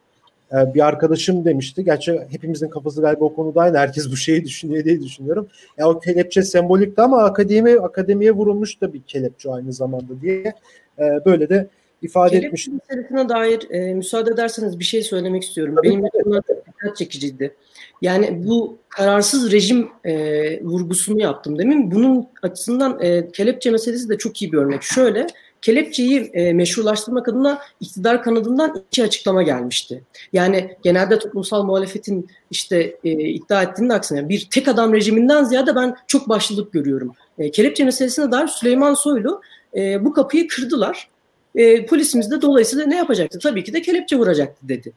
evet. 0.52 0.68
e, 0.68 0.74
bir 0.74 0.88
arkadaşım 0.88 1.46
demişti. 1.46 1.84
Gerçi 1.84 2.22
hepimizin 2.30 2.70
kafası 2.70 3.02
galiba 3.02 3.26
o 3.26 3.36
konuda 3.36 3.62
aynı. 3.62 3.78
Herkes 3.78 4.12
bu 4.12 4.18
şeyi 4.18 4.46
düşünüyor 4.46 4.84
diye 4.84 5.02
düşünüyorum. 5.02 5.48
Ya 5.78 5.90
o 5.90 6.00
kelepçe 6.00 6.44
sembolikti 6.44 7.02
ama 7.02 7.24
akademi 7.24 7.80
akademiye 7.80 8.32
vurulmuş 8.32 8.82
da 8.82 8.94
bir 8.94 9.02
kelepçe 9.02 9.52
aynı 9.52 9.74
zamanda 9.74 10.22
diye. 10.22 10.54
E, 11.00 11.26
böyle 11.26 11.50
de 11.50 11.68
ifade 12.02 12.30
Kelep 12.30 12.46
etmiş. 12.46 12.68
meselesine 12.68 13.30
dair 13.30 13.72
e, 13.72 13.94
müsaade 13.94 14.32
ederseniz 14.32 14.80
bir 14.80 14.84
şey 14.84 15.04
söylemek 15.04 15.44
istiyorum. 15.44 15.76
Tabii. 15.78 15.90
Benim 15.90 16.06
için 16.06 16.42
dikkat 16.68 16.98
çekiciydi. 16.98 17.56
Yani 18.02 18.44
bu 18.48 18.78
kararsız 18.90 19.52
rejim 19.52 19.90
e, 20.06 20.64
vurgusunu 20.64 21.22
yaptım 21.22 21.60
demin. 21.60 21.92
Bunun 21.92 22.28
açısından 22.42 23.00
e, 23.02 23.32
kelepçe 23.32 23.72
meselesi 23.72 24.10
de 24.10 24.18
çok 24.18 24.42
iyi 24.42 24.52
bir 24.52 24.58
örnek. 24.58 24.84
Şöyle, 24.84 25.28
kelepçeyi 25.62 26.20
e, 26.34 26.54
meşrulaştırmak 26.54 27.28
adına 27.28 27.62
iktidar 27.80 28.24
kanadından 28.24 28.84
iki 28.92 29.04
açıklama 29.04 29.44
gelmişti. 29.44 30.04
Yani 30.34 30.78
genelde 30.84 31.20
toplumsal 31.20 31.64
muhalefetin 31.64 32.28
işte 32.52 32.98
e, 33.04 33.12
iddia 33.12 33.64
ettiğinin 33.64 33.90
aksine 33.94 34.30
bir 34.30 34.48
tek 34.52 34.68
adam 34.68 34.94
rejiminden 34.94 35.44
ziyade 35.44 35.76
ben 35.76 35.96
çok 36.08 36.30
başlılık 36.30 36.74
görüyorum. 36.74 37.14
E, 37.38 37.52
kelepçe 37.52 37.84
meselesine 37.84 38.32
dair 38.32 38.48
Süleyman 38.48 38.94
Soylu 38.94 39.42
e, 39.76 40.06
bu 40.06 40.14
kapıyı 40.14 40.48
kırdılar 40.48 41.10
e, 41.56 41.86
polisimiz 41.86 42.32
de 42.32 42.42
dolayısıyla 42.42 42.86
ne 42.86 42.96
yapacaktı? 42.96 43.40
Tabii 43.40 43.64
ki 43.64 43.74
de 43.74 43.82
kelepçe 43.82 44.16
vuracaktı 44.16 44.68
dedi. 44.70 44.94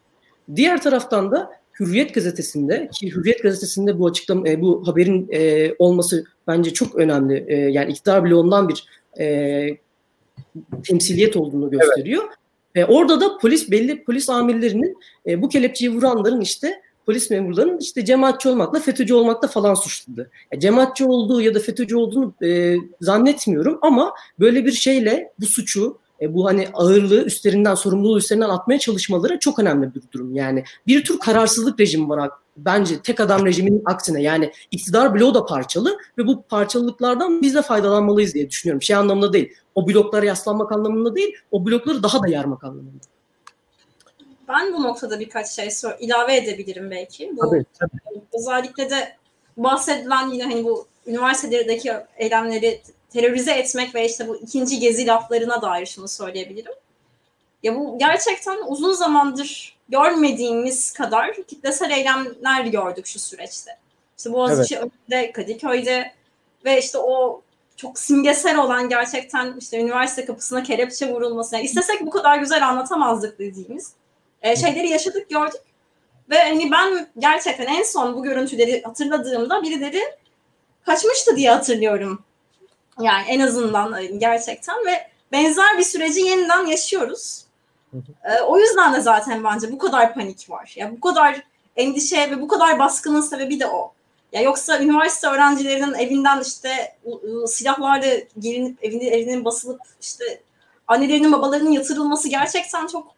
Diğer 0.56 0.82
taraftan 0.82 1.32
da 1.32 1.50
Hürriyet 1.80 2.14
gazetesinde 2.14 2.88
ki 2.92 3.14
Hürriyet 3.14 3.42
gazetesinde 3.42 3.98
bu 3.98 4.06
açıklama 4.06 4.48
e, 4.48 4.60
bu 4.60 4.86
haberin 4.86 5.28
e, 5.32 5.72
olması 5.78 6.24
bence 6.46 6.72
çok 6.72 6.94
önemli. 6.94 7.44
E, 7.48 7.56
yani 7.56 7.92
iktidar 7.92 8.24
bloğundan 8.24 8.68
bir 8.68 8.86
e, 9.18 9.68
temsiliyet 10.84 11.36
olduğunu 11.36 11.70
gösteriyor. 11.70 12.22
Evet. 12.74 12.88
E, 12.88 12.92
orada 12.92 13.20
da 13.20 13.38
polis 13.38 13.70
belli 13.70 14.04
polis 14.04 14.30
amirlerinin 14.30 14.98
e, 15.26 15.42
bu 15.42 15.48
kelepçeyi 15.48 15.90
vuranların 15.90 16.40
işte 16.40 16.82
polis 17.06 17.30
memurlarının 17.30 17.78
işte 17.78 18.04
cemaatçi 18.04 18.48
olmakla 18.48 18.80
FETÖ'cü 18.80 19.14
olmakla 19.14 19.48
falan 19.48 19.74
suçladı. 19.74 20.30
Yani 20.52 20.60
cemaatçi 20.60 21.04
olduğu 21.04 21.40
ya 21.40 21.54
da 21.54 21.58
FETÖ'cü 21.58 21.96
olduğunu 21.96 22.34
e, 22.42 22.76
zannetmiyorum 23.00 23.78
ama 23.82 24.14
böyle 24.40 24.64
bir 24.64 24.72
şeyle 24.72 25.32
bu 25.40 25.46
suçu 25.46 25.98
e, 26.22 26.34
bu 26.34 26.46
hani 26.46 26.68
ağırlığı 26.74 27.24
üstlerinden, 27.24 27.74
sorumluluğu 27.74 28.18
üstlerinden 28.18 28.48
atmaya 28.48 28.78
çalışmaları 28.78 29.38
çok 29.38 29.58
önemli 29.58 29.94
bir 29.94 30.02
durum. 30.12 30.34
Yani 30.34 30.64
bir 30.86 31.04
tür 31.04 31.18
kararsızlık 31.18 31.80
rejimi 31.80 32.08
var 32.08 32.30
bence 32.56 33.02
tek 33.02 33.20
adam 33.20 33.46
rejiminin 33.46 33.82
aksine 33.84 34.22
yani 34.22 34.52
iktidar 34.70 35.14
bloğu 35.14 35.34
da 35.34 35.46
parçalı 35.46 35.98
ve 36.18 36.26
bu 36.26 36.42
parçalılıklardan 36.42 37.42
biz 37.42 37.54
de 37.54 37.62
faydalanmalıyız 37.62 38.34
diye 38.34 38.50
düşünüyorum. 38.50 38.82
Şey 38.82 38.96
anlamında 38.96 39.32
değil, 39.32 39.52
o 39.74 39.88
bloklara 39.88 40.26
yaslanmak 40.26 40.72
anlamında 40.72 41.16
değil, 41.16 41.34
o 41.50 41.66
blokları 41.66 42.02
daha 42.02 42.22
da 42.22 42.28
yarmak 42.28 42.64
anlamında. 42.64 43.04
Ben 44.48 44.72
bu 44.72 44.82
noktada 44.82 45.20
birkaç 45.20 45.50
şey 45.50 45.68
ilave 46.00 46.36
edebilirim 46.36 46.90
belki. 46.90 47.30
Bu, 47.36 47.40
tabii, 47.40 47.64
tabii. 47.78 48.22
Özellikle 48.38 48.90
de 48.90 49.16
bahsedilen 49.56 50.28
yine 50.28 50.44
hani 50.44 50.64
bu 50.64 50.86
üniversitelerdeki 51.06 51.92
eylemleri 52.16 52.82
terörize 53.12 53.52
etmek 53.52 53.94
ve 53.94 54.08
işte 54.08 54.28
bu 54.28 54.36
ikinci 54.36 54.78
gezi 54.78 55.06
laflarına 55.06 55.62
dair 55.62 55.86
şunu 55.86 56.08
söyleyebilirim. 56.08 56.72
Ya 57.62 57.76
bu 57.76 57.98
gerçekten 57.98 58.58
uzun 58.66 58.92
zamandır 58.92 59.76
görmediğimiz 59.88 60.92
kadar 60.92 61.34
kitlesel 61.34 61.90
eylemler 61.90 62.64
gördük 62.64 63.06
şu 63.06 63.18
süreçte. 63.18 63.78
İşte 64.18 64.32
Boğaziçi 64.32 64.76
evet. 64.76 64.92
önünde, 65.10 65.32
Kadıköy'de 65.32 66.12
ve 66.64 66.78
işte 66.78 66.98
o 66.98 67.42
çok 67.76 67.98
simgesel 67.98 68.58
olan 68.58 68.88
gerçekten 68.88 69.54
işte 69.58 69.80
üniversite 69.80 70.24
kapısına 70.24 70.62
kelepçe 70.62 71.12
vurulması. 71.12 71.54
Yani 71.54 71.64
istesek 71.64 72.06
bu 72.06 72.10
kadar 72.10 72.38
güzel 72.38 72.68
anlatamazdık 72.68 73.38
dediğimiz 73.38 73.92
e, 74.42 74.56
şeyleri 74.56 74.88
yaşadık, 74.88 75.30
gördük. 75.30 75.60
Ve 76.30 76.38
hani 76.38 76.70
ben 76.70 77.08
gerçekten 77.18 77.66
en 77.66 77.82
son 77.82 78.14
bu 78.14 78.22
görüntüleri 78.22 78.82
hatırladığımda 78.82 79.62
birileri 79.62 80.02
kaçmıştı 80.86 81.36
diye 81.36 81.50
hatırlıyorum 81.50 82.24
yani 83.00 83.24
en 83.28 83.40
azından 83.40 84.02
e, 84.02 84.06
gerçekten 84.06 84.86
ve 84.86 85.08
benzer 85.32 85.78
bir 85.78 85.82
süreci 85.82 86.20
yeniden 86.20 86.66
yaşıyoruz. 86.66 87.44
E, 88.24 88.40
o 88.40 88.58
yüzden 88.58 88.94
de 88.94 89.00
zaten 89.00 89.44
bence 89.44 89.72
bu 89.72 89.78
kadar 89.78 90.14
panik 90.14 90.50
var. 90.50 90.72
Ya 90.76 90.92
bu 90.92 91.00
kadar 91.00 91.42
endişe 91.76 92.30
ve 92.30 92.40
bu 92.40 92.48
kadar 92.48 92.78
baskının 92.78 93.20
sebebi 93.20 93.60
de 93.60 93.66
o. 93.66 93.92
Ya 94.32 94.40
yoksa 94.40 94.82
üniversite 94.82 95.28
öğrencilerinin 95.28 95.94
evinden 95.94 96.40
işte 96.40 96.96
silahlarla 97.46 98.14
gelinip 98.38 98.84
evinin 98.84 99.12
evinin 99.12 99.44
basılıp 99.44 99.80
işte 100.00 100.42
annelerinin 100.88 101.32
babalarının 101.32 101.70
yatırılması 101.70 102.28
gerçekten 102.28 102.86
çok 102.86 103.14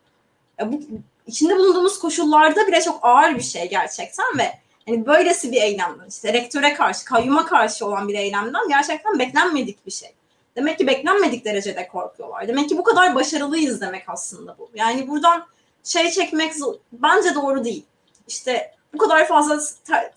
ya 0.58 0.72
bu 0.72 0.80
içinde 1.26 1.56
bulunduğumuz 1.56 1.98
koşullarda 1.98 2.66
bile 2.66 2.80
çok 2.80 2.98
ağır 3.02 3.34
bir 3.34 3.42
şey 3.42 3.68
gerçekten 3.68 4.38
ve 4.38 4.52
hani 4.86 5.06
böylesi 5.06 5.52
bir 5.52 5.62
eylemden 5.62 6.08
işte 6.08 6.32
rektöre 6.32 6.74
karşı, 6.74 7.04
kayyuma 7.04 7.46
karşı 7.46 7.86
olan 7.86 8.08
bir 8.08 8.14
eylemden 8.14 8.68
gerçekten 8.68 9.18
beklenmedik 9.18 9.86
bir 9.86 9.90
şey. 9.90 10.14
Demek 10.56 10.78
ki 10.78 10.86
beklenmedik 10.86 11.44
derecede 11.44 11.88
korkuyorlar. 11.88 12.48
Demek 12.48 12.68
ki 12.68 12.78
bu 12.78 12.84
kadar 12.84 13.14
başarılıyız 13.14 13.80
demek 13.80 14.08
aslında 14.08 14.58
bu. 14.58 14.70
Yani 14.74 15.08
buradan 15.08 15.46
şey 15.84 16.10
çekmek 16.10 16.54
bence 16.92 17.34
doğru 17.34 17.64
değil. 17.64 17.84
İşte 18.28 18.74
bu 18.94 18.98
kadar 18.98 19.28
fazla 19.28 19.60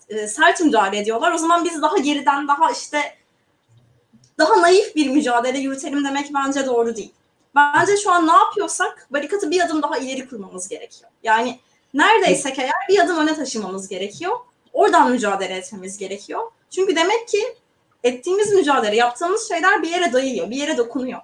e, 0.08 0.28
sert 0.28 0.60
müdahale 0.60 0.98
ediyorlar. 0.98 1.32
O 1.32 1.38
zaman 1.38 1.64
biz 1.64 1.82
daha 1.82 1.98
geriden 1.98 2.48
daha 2.48 2.70
işte 2.70 3.16
daha 4.38 4.62
naif 4.62 4.96
bir 4.96 5.10
mücadele 5.10 5.58
yürütelim 5.58 6.04
demek 6.04 6.34
bence 6.34 6.66
doğru 6.66 6.96
değil. 6.96 7.12
Bence 7.54 7.96
şu 7.96 8.12
an 8.12 8.26
ne 8.26 8.32
yapıyorsak 8.32 9.06
barikatı 9.10 9.50
bir 9.50 9.60
adım 9.60 9.82
daha 9.82 9.98
ileri 9.98 10.28
kurmamız 10.28 10.68
gerekiyor. 10.68 11.10
Yani 11.22 11.60
neredeysek 11.94 12.58
eğer 12.58 12.72
bir 12.88 12.98
adım 12.98 13.18
öne 13.18 13.34
taşımamız 13.34 13.88
gerekiyor. 13.88 14.36
Oradan 14.72 15.10
mücadele 15.10 15.54
etmemiz 15.54 15.98
gerekiyor. 15.98 16.50
Çünkü 16.70 16.96
demek 16.96 17.28
ki 17.28 17.56
ettiğimiz 18.04 18.52
mücadele, 18.52 18.96
yaptığımız 18.96 19.48
şeyler 19.48 19.82
bir 19.82 19.88
yere 19.88 20.12
dayıyor, 20.12 20.50
bir 20.50 20.56
yere 20.56 20.76
dokunuyor. 20.76 21.20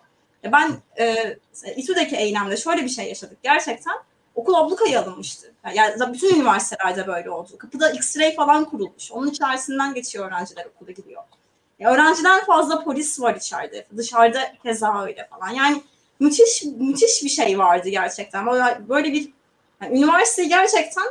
Ben 0.53 0.73
e, 0.99 1.37
İTÜ'deki 1.77 2.17
eylemde 2.17 2.57
şöyle 2.57 2.85
bir 2.85 2.89
şey 2.89 3.09
yaşadık. 3.09 3.39
Gerçekten 3.43 3.95
okul 4.35 4.55
ablukaya 4.55 5.03
alınmıştı. 5.03 5.53
Yani 5.75 6.13
bütün 6.15 6.35
üniversitelerde 6.35 7.07
böyle 7.07 7.31
oldu. 7.31 7.59
Kapıda 7.59 7.91
X-ray 7.91 8.35
falan 8.35 8.65
kurulmuş. 8.65 9.13
Onun 9.13 9.31
içerisinden 9.31 9.95
geçiyor 9.95 10.27
öğrenciler 10.27 10.67
okula 10.67 10.91
gidiyor. 10.91 11.23
Ya 11.79 11.91
öğrenciden 11.93 12.45
fazla 12.45 12.85
polis 12.85 13.21
var 13.21 13.35
içeride. 13.35 13.87
Dışarıda 13.97 14.53
keza 14.63 15.05
öyle 15.05 15.29
falan. 15.31 15.51
Yani 15.51 15.83
müthiş 16.21 16.65
müthiş 16.79 17.25
bir 17.25 17.29
şey 17.29 17.59
vardı 17.59 17.89
gerçekten. 17.89 18.47
Böyle 18.89 19.13
bir 19.13 19.31
yani 19.83 19.99
üniversiteyi 19.99 20.49
gerçekten 20.49 21.05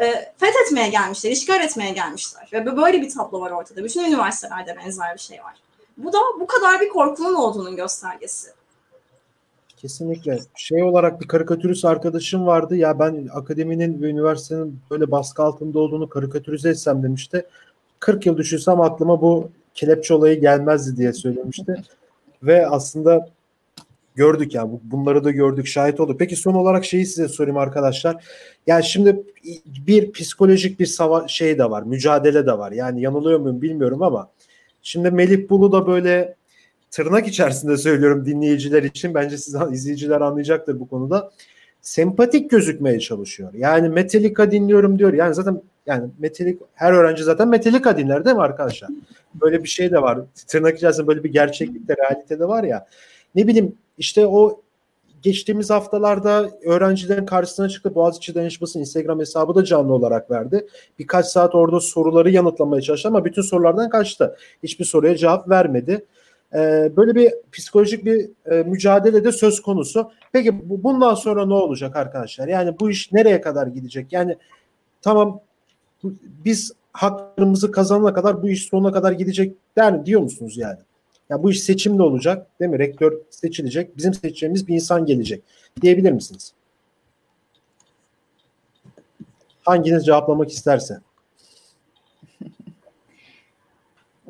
e, 0.00 0.32
fethetmeye 0.38 0.88
gelmişler, 0.88 1.30
işgal 1.30 1.64
etmeye 1.64 1.92
gelmişler. 1.92 2.50
Ve 2.52 2.76
böyle 2.76 3.02
bir 3.02 3.10
tablo 3.10 3.40
var 3.40 3.50
ortada. 3.50 3.84
Bütün 3.84 4.04
üniversitelerde 4.04 4.76
benzer 4.76 5.14
bir 5.14 5.20
şey 5.20 5.38
var. 5.38 5.54
Bu 5.96 6.12
da 6.12 6.18
bu 6.40 6.46
kadar 6.46 6.80
bir 6.80 6.88
korkunun 6.88 7.34
olduğunun 7.34 7.76
göstergesi. 7.76 8.50
Kesinlikle. 9.76 10.38
Şey 10.54 10.82
olarak 10.82 11.20
bir 11.20 11.28
karikatürist 11.28 11.84
arkadaşım 11.84 12.46
vardı. 12.46 12.76
Ya 12.76 12.98
ben 12.98 13.28
akademinin 13.34 14.02
ve 14.02 14.10
üniversitenin 14.10 14.80
böyle 14.90 15.10
baskı 15.10 15.42
altında 15.42 15.78
olduğunu 15.78 16.08
karikatürize 16.08 16.70
etsem 16.70 17.02
demişti. 17.02 17.46
40 18.00 18.26
yıl 18.26 18.36
düşünsem 18.36 18.80
aklıma 18.80 19.20
bu 19.20 19.50
kelepçe 19.74 20.14
olayı 20.14 20.40
gelmezdi 20.40 20.96
diye 20.96 21.12
söylemişti. 21.12 21.82
Ve 22.42 22.66
aslında 22.66 23.28
gördük 24.14 24.54
yani 24.54 24.80
bunları 24.82 25.24
da 25.24 25.30
gördük 25.30 25.66
şahit 25.66 26.00
olduk. 26.00 26.18
Peki 26.18 26.36
son 26.36 26.54
olarak 26.54 26.84
şeyi 26.84 27.06
size 27.06 27.28
sorayım 27.28 27.56
arkadaşlar. 27.56 28.24
Yani 28.66 28.84
şimdi 28.84 29.22
bir 29.86 30.12
psikolojik 30.12 30.80
bir 30.80 30.86
sava 30.86 31.28
şey 31.28 31.58
de 31.58 31.70
var, 31.70 31.82
mücadele 31.82 32.46
de 32.46 32.58
var. 32.58 32.72
Yani 32.72 33.02
yanılıyor 33.02 33.40
muyum 33.40 33.62
bilmiyorum 33.62 34.02
ama 34.02 34.30
şimdi 34.82 35.10
Melih 35.10 35.48
Bulu 35.48 35.72
da 35.72 35.86
böyle 35.86 36.34
tırnak 36.90 37.28
içerisinde 37.28 37.76
söylüyorum 37.76 38.26
dinleyiciler 38.26 38.82
için. 38.82 39.14
Bence 39.14 39.38
siz 39.38 39.54
izleyiciler 39.72 40.20
anlayacaktır 40.20 40.80
bu 40.80 40.88
konuda. 40.88 41.30
Sempatik 41.80 42.50
gözükmeye 42.50 43.00
çalışıyor. 43.00 43.54
Yani 43.54 43.88
Metallica 43.88 44.50
dinliyorum 44.50 44.98
diyor. 44.98 45.12
Yani 45.12 45.34
zaten 45.34 45.62
yani 45.86 46.10
Metallica 46.18 46.66
her 46.74 46.92
öğrenci 46.92 47.22
zaten 47.22 47.48
Metallica 47.48 47.98
dinler 47.98 48.24
değil 48.24 48.36
mi 48.36 48.42
arkadaşlar? 48.42 48.90
Böyle 49.34 49.62
bir 49.62 49.68
şey 49.68 49.90
de 49.90 50.02
var. 50.02 50.18
Tırnak 50.46 50.76
içerisinde 50.76 51.06
böyle 51.06 51.24
bir 51.24 51.32
gerçeklikte, 51.32 51.96
realitede 51.96 52.48
var 52.48 52.64
ya. 52.64 52.86
Ne 53.34 53.46
bileyim 53.46 53.74
işte 54.00 54.26
o 54.26 54.60
geçtiğimiz 55.22 55.70
haftalarda 55.70 56.50
öğrencilerin 56.64 57.26
karşısına 57.26 57.68
çıktı. 57.68 57.94
Boğaziçi 57.94 58.34
Danışması 58.34 58.78
Instagram 58.78 59.20
hesabı 59.20 59.54
da 59.54 59.64
canlı 59.64 59.92
olarak 59.92 60.30
verdi. 60.30 60.66
Birkaç 60.98 61.26
saat 61.26 61.54
orada 61.54 61.80
soruları 61.80 62.30
yanıtlamaya 62.30 62.82
çalıştı 62.82 63.08
ama 63.08 63.24
bütün 63.24 63.42
sorulardan 63.42 63.90
kaçtı. 63.90 64.36
Hiçbir 64.62 64.84
soruya 64.84 65.16
cevap 65.16 65.48
vermedi. 65.48 66.06
Ee, 66.54 66.92
böyle 66.96 67.14
bir 67.14 67.34
psikolojik 67.52 68.04
bir 68.04 68.30
e, 68.50 68.62
mücadele 68.62 69.24
de 69.24 69.32
söz 69.32 69.62
konusu. 69.62 70.10
Peki 70.32 70.70
bu, 70.70 70.82
bundan 70.82 71.14
sonra 71.14 71.46
ne 71.46 71.54
olacak 71.54 71.96
arkadaşlar? 71.96 72.48
Yani 72.48 72.80
bu 72.80 72.90
iş 72.90 73.12
nereye 73.12 73.40
kadar 73.40 73.66
gidecek? 73.66 74.12
Yani 74.12 74.36
tamam 75.02 75.40
biz 76.44 76.72
haklarımızı 76.92 77.72
kazanana 77.72 78.14
kadar 78.14 78.42
bu 78.42 78.48
iş 78.48 78.68
sonuna 78.68 78.92
kadar 78.92 79.12
gidecek 79.12 79.56
der 79.76 80.06
diyor 80.06 80.20
musunuz 80.20 80.56
yani? 80.56 80.78
Ya 81.30 81.42
bu 81.42 81.50
iş 81.50 81.62
seçimli 81.62 82.02
olacak 82.02 82.60
değil 82.60 82.70
mi? 82.70 82.78
Rektör 82.78 83.12
seçilecek. 83.30 83.96
Bizim 83.96 84.14
seçeceğimiz 84.14 84.68
bir 84.68 84.74
insan 84.74 85.06
gelecek. 85.06 85.42
Diyebilir 85.82 86.12
misiniz? 86.12 86.52
Hanginiz 89.62 90.06
cevaplamak 90.06 90.50
isterse. 90.50 91.00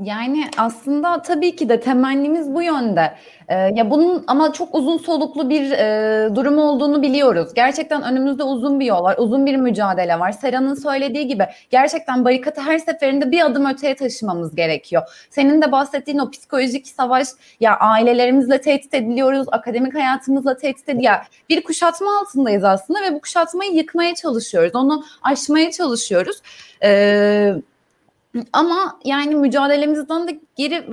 Yani 0.02 0.44
aslında 0.56 1.22
tabii 1.22 1.56
ki 1.56 1.68
de 1.68 1.80
temennimiz 1.80 2.54
bu 2.54 2.62
yönde. 2.62 3.14
Ee, 3.48 3.54
ya 3.54 3.90
bunun 3.90 4.24
ama 4.26 4.52
çok 4.52 4.74
uzun 4.74 4.98
soluklu 4.98 5.50
bir 5.50 5.70
e, 5.70 6.34
durum 6.34 6.58
olduğunu 6.58 7.02
biliyoruz. 7.02 7.54
Gerçekten 7.54 8.02
önümüzde 8.02 8.42
uzun 8.42 8.80
bir 8.80 8.86
yol 8.86 9.04
var, 9.04 9.16
uzun 9.18 9.46
bir 9.46 9.56
mücadele 9.56 10.18
var. 10.18 10.32
Sera'nın 10.32 10.74
söylediği 10.74 11.26
gibi 11.26 11.46
gerçekten 11.70 12.24
barikatı 12.24 12.60
her 12.60 12.78
seferinde 12.78 13.30
bir 13.30 13.46
adım 13.46 13.66
öteye 13.66 13.96
taşımamız 13.96 14.54
gerekiyor. 14.54 15.02
Senin 15.30 15.62
de 15.62 15.72
bahsettiğin 15.72 16.18
o 16.18 16.30
psikolojik 16.30 16.88
savaş, 16.88 17.28
ya 17.60 17.76
ailelerimizle 17.76 18.60
tehdit 18.60 18.94
ediliyoruz, 18.94 19.46
akademik 19.52 19.94
hayatımızla 19.94 20.56
tehdit 20.56 20.88
ediliyoruz. 20.88 21.04
Ya 21.04 21.26
bir 21.48 21.62
kuşatma 21.62 22.18
altındayız 22.20 22.64
aslında 22.64 23.02
ve 23.02 23.14
bu 23.14 23.20
kuşatmayı 23.20 23.72
yıkmaya 23.72 24.14
çalışıyoruz, 24.14 24.74
onu 24.74 25.04
aşmaya 25.22 25.70
çalışıyoruz. 25.70 26.36
Ee, 26.82 27.54
ama 28.52 28.98
yani 29.04 29.34
mücadelemizden 29.34 30.28
de 30.28 30.40
geri 30.56 30.86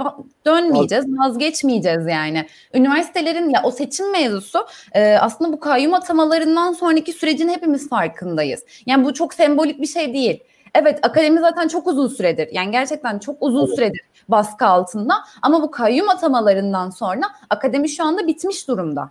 dönmeyeceğiz, 0.46 1.06
vazgeçmeyeceğiz 1.08 2.08
yani. 2.08 2.48
Üniversitelerin 2.74 3.50
ya 3.50 3.62
o 3.64 3.72
seçim 3.72 4.12
mevzusu 4.12 4.60
e, 4.94 5.18
aslında 5.18 5.54
bu 5.54 5.60
kayyum 5.60 5.94
atamalarından 5.94 6.74
sonraki 6.74 7.14
sürecin 7.14 7.50
hepimiz 7.50 7.90
farkındayız. 7.90 8.64
Yani 8.86 9.06
bu 9.06 9.14
çok 9.14 9.34
sembolik 9.34 9.82
bir 9.82 9.88
şey 9.88 10.14
değil. 10.14 10.44
Evet 10.76 11.00
akademi 11.04 11.40
zaten 11.40 11.68
çok 11.68 11.88
uzun 11.88 12.08
süredir 12.08 12.50
yani 12.52 12.72
gerçekten 12.72 13.20
çok 13.20 13.38
uzun 13.40 13.66
süredir 13.66 14.02
baskı 14.30 14.66
altında 14.66 15.14
ama 15.42 15.62
bu 15.62 15.72
kayyum 15.72 16.10
atamalarından 16.10 16.90
sonra 16.90 17.26
akademi 17.50 17.90
şu 17.90 18.04
anda 18.04 18.28
bitmiş 18.28 18.68
durumda. 18.68 19.10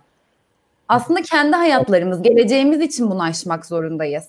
Aslında 0.89 1.21
kendi 1.21 1.55
hayatlarımız, 1.55 2.21
geleceğimiz 2.21 2.81
için 2.81 3.11
bunu 3.11 3.23
aşmak 3.23 3.65
zorundayız. 3.65 4.27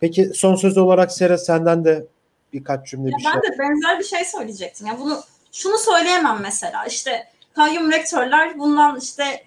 Peki 0.00 0.24
son 0.34 0.54
söz 0.54 0.78
olarak 0.78 1.12
Sera 1.12 1.38
senden 1.38 1.84
de 1.84 2.06
birkaç 2.52 2.90
cümle 2.90 3.10
ya 3.10 3.18
bir 3.18 3.24
ben 3.24 3.30
şey. 3.30 3.40
Ben 3.44 3.52
de 3.52 3.58
benzer 3.58 3.98
bir 3.98 4.04
şey 4.04 4.24
söyleyecektim. 4.24 4.86
Yani 4.86 5.00
bunu 5.00 5.20
şunu 5.52 5.78
söyleyemem 5.78 6.38
mesela. 6.42 6.86
İşte 6.86 7.24
kayyum 7.54 7.92
rektörler 7.92 8.58
bundan 8.58 8.98
işte 8.98 9.44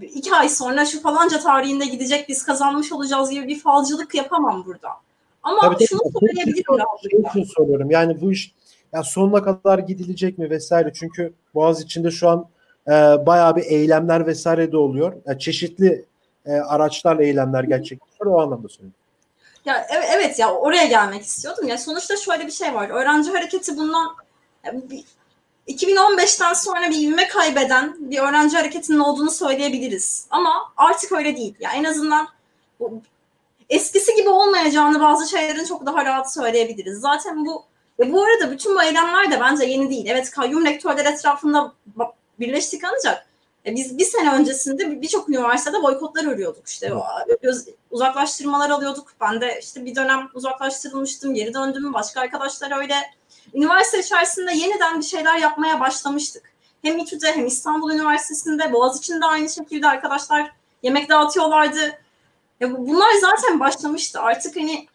iki 0.00 0.34
ay 0.34 0.48
sonra 0.48 0.84
şu 0.84 1.00
falanca 1.00 1.40
tarihinde 1.40 1.86
gidecek 1.86 2.28
biz 2.28 2.44
kazanmış 2.44 2.92
olacağız 2.92 3.30
gibi 3.30 3.48
bir 3.48 3.60
falcılık 3.60 4.14
yapamam 4.14 4.64
burada. 4.66 4.88
Ama 5.42 5.60
tabii, 5.60 5.86
şunu 5.86 6.00
tabii, 6.00 6.26
söyleyebilirim. 6.26 6.84
Şey 7.10 7.20
için 7.20 7.52
soruyorum. 7.56 7.90
Yani 7.90 8.20
bu 8.20 8.32
iş 8.32 8.54
ya 8.92 9.02
sonuna 9.02 9.42
kadar 9.42 9.78
gidilecek 9.78 10.38
mi 10.38 10.50
vesaire. 10.50 10.92
Çünkü 10.94 11.32
Boğaz 11.54 11.82
içinde 11.82 12.10
şu 12.10 12.28
an 12.28 12.46
e, 12.88 12.92
bayağı 13.26 13.56
bir 13.56 13.62
eylemler 13.62 14.26
vesaire 14.26 14.72
de 14.72 14.76
oluyor. 14.76 15.12
Yani 15.26 15.38
çeşitli 15.38 16.04
e, 16.46 16.52
araçlarla 16.52 17.22
eylemler 17.22 17.64
gerçekleşiyor. 17.64 18.26
O 18.26 18.40
anlamda 18.40 18.68
söylüyorum. 18.68 19.00
Ya 19.66 19.86
evet, 19.90 20.08
evet 20.12 20.38
ya 20.38 20.54
oraya 20.54 20.84
gelmek 20.84 21.22
istiyordum. 21.22 21.68
Ya 21.68 21.78
sonuçta 21.78 22.16
şöyle 22.16 22.46
bir 22.46 22.52
şey 22.52 22.74
var. 22.74 22.88
Öğrenci 22.88 23.30
hareketi 23.30 23.76
bundan 23.76 24.16
2015'ten 25.68 26.52
sonra 26.52 26.90
bir 26.90 27.08
ivme 27.08 27.28
kaybeden 27.28 27.96
bir 28.10 28.18
öğrenci 28.18 28.56
hareketinin 28.56 28.98
olduğunu 28.98 29.30
söyleyebiliriz. 29.30 30.26
Ama 30.30 30.72
artık 30.76 31.12
öyle 31.12 31.36
değil. 31.36 31.54
Ya 31.60 31.70
en 31.72 31.84
azından 31.84 32.28
bu, 32.80 33.02
eskisi 33.68 34.14
gibi 34.14 34.28
olmayacağını 34.28 35.00
bazı 35.00 35.30
şeylerin 35.30 35.64
çok 35.64 35.86
daha 35.86 36.04
rahat 36.04 36.34
söyleyebiliriz. 36.34 37.00
Zaten 37.00 37.46
bu 37.46 37.64
ve 37.98 38.12
bu 38.12 38.24
arada 38.24 38.50
bütün 38.50 38.74
bu 38.74 38.82
eylemler 38.82 39.30
de 39.30 39.40
bence 39.40 39.64
yeni 39.64 39.90
değil. 39.90 40.06
Evet 40.08 40.30
kayyum 40.30 40.66
rektörler 40.66 41.04
etrafında 41.04 41.72
birleştik 42.40 42.82
ancak 42.84 43.25
biz 43.74 43.98
bir 43.98 44.04
sene 44.04 44.32
öncesinde 44.32 45.02
birçok 45.02 45.28
üniversitede 45.28 45.82
boykotlar 45.82 46.24
örüyorduk. 46.24 46.68
İşte 46.68 46.92
uzaklaştırmalar 47.90 48.70
alıyorduk. 48.70 49.12
Ben 49.20 49.40
de 49.40 49.58
işte 49.62 49.84
bir 49.84 49.94
dönem 49.94 50.28
uzaklaştırılmıştım, 50.34 51.34
geri 51.34 51.54
döndüm. 51.54 51.94
Başka 51.94 52.20
arkadaşlar 52.20 52.80
öyle. 52.80 52.94
Üniversite 53.54 53.98
içerisinde 53.98 54.52
yeniden 54.52 55.00
bir 55.00 55.04
şeyler 55.04 55.38
yapmaya 55.38 55.80
başlamıştık. 55.80 56.52
hem 56.82 56.98
İTÜ'de 56.98 57.32
hem 57.32 57.46
İstanbul 57.46 57.90
Üniversitesi'nde, 57.90 58.72
Boğaziçi'nde 58.72 59.24
aynı 59.24 59.48
şekilde 59.48 59.88
arkadaşlar 59.88 60.52
yemek 60.82 61.08
dağıtıyorlardı. 61.08 61.98
Ya 62.60 62.76
bunlar 62.78 63.14
zaten 63.20 63.60
başlamıştı. 63.60 64.20
Artık 64.20 64.56
hani 64.56 64.86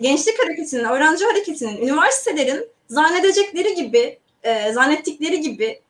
gençlik 0.00 0.44
hareketinin, 0.44 0.84
öğrenci 0.84 1.24
hareketinin, 1.24 1.82
üniversitelerin 1.82 2.68
zannedecekleri 2.88 3.74
gibi, 3.74 4.18
e, 4.42 4.72
zannettikleri 4.72 5.40
gibi 5.40 5.80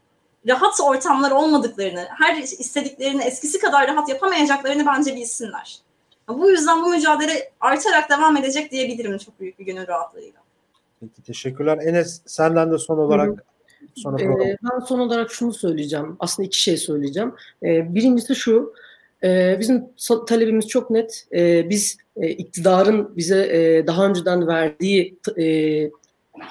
rahat 0.49 0.81
ortamlar 0.81 1.31
olmadıklarını, 1.31 2.07
her 2.19 2.37
istediklerini 2.37 3.23
eskisi 3.23 3.59
kadar 3.59 3.89
rahat 3.89 4.09
yapamayacaklarını 4.09 4.87
bence 4.87 5.17
bilsinler. 5.17 5.79
Bu 6.29 6.51
yüzden 6.51 6.83
bu 6.83 6.89
mücadele 6.89 7.51
artarak 7.61 8.11
devam 8.11 8.37
edecek 8.37 8.73
diyebilirim 8.73 9.19
çok 9.19 9.41
büyük 9.41 9.59
bir 9.59 9.65
gönül 9.65 9.87
rahatlığıyla. 9.87 10.41
Peki 11.01 11.23
teşekkürler. 11.23 11.79
Enes 11.79 12.21
senden 12.27 12.73
de 12.73 12.79
son 12.79 12.99
olarak 12.99 13.45
sonra 13.95 14.23
ee, 14.23 14.57
ben 14.63 14.79
son 14.79 14.99
olarak 14.99 15.31
şunu 15.31 15.53
söyleyeceğim. 15.53 16.17
Aslında 16.21 16.47
iki 16.47 16.63
şey 16.63 16.77
söyleyeceğim. 16.77 17.35
Ee, 17.63 17.95
birincisi 17.95 18.35
şu. 18.35 18.75
E, 19.25 19.57
bizim 19.61 19.85
talebimiz 20.27 20.69
çok 20.69 20.91
net. 20.91 21.27
E, 21.33 21.71
biz 21.71 21.97
e, 22.17 22.29
iktidarın 22.29 23.17
bize 23.17 23.57
e, 23.57 23.87
daha 23.87 24.07
önceden 24.07 24.47
verdiği 24.47 25.19
e, 25.39 25.45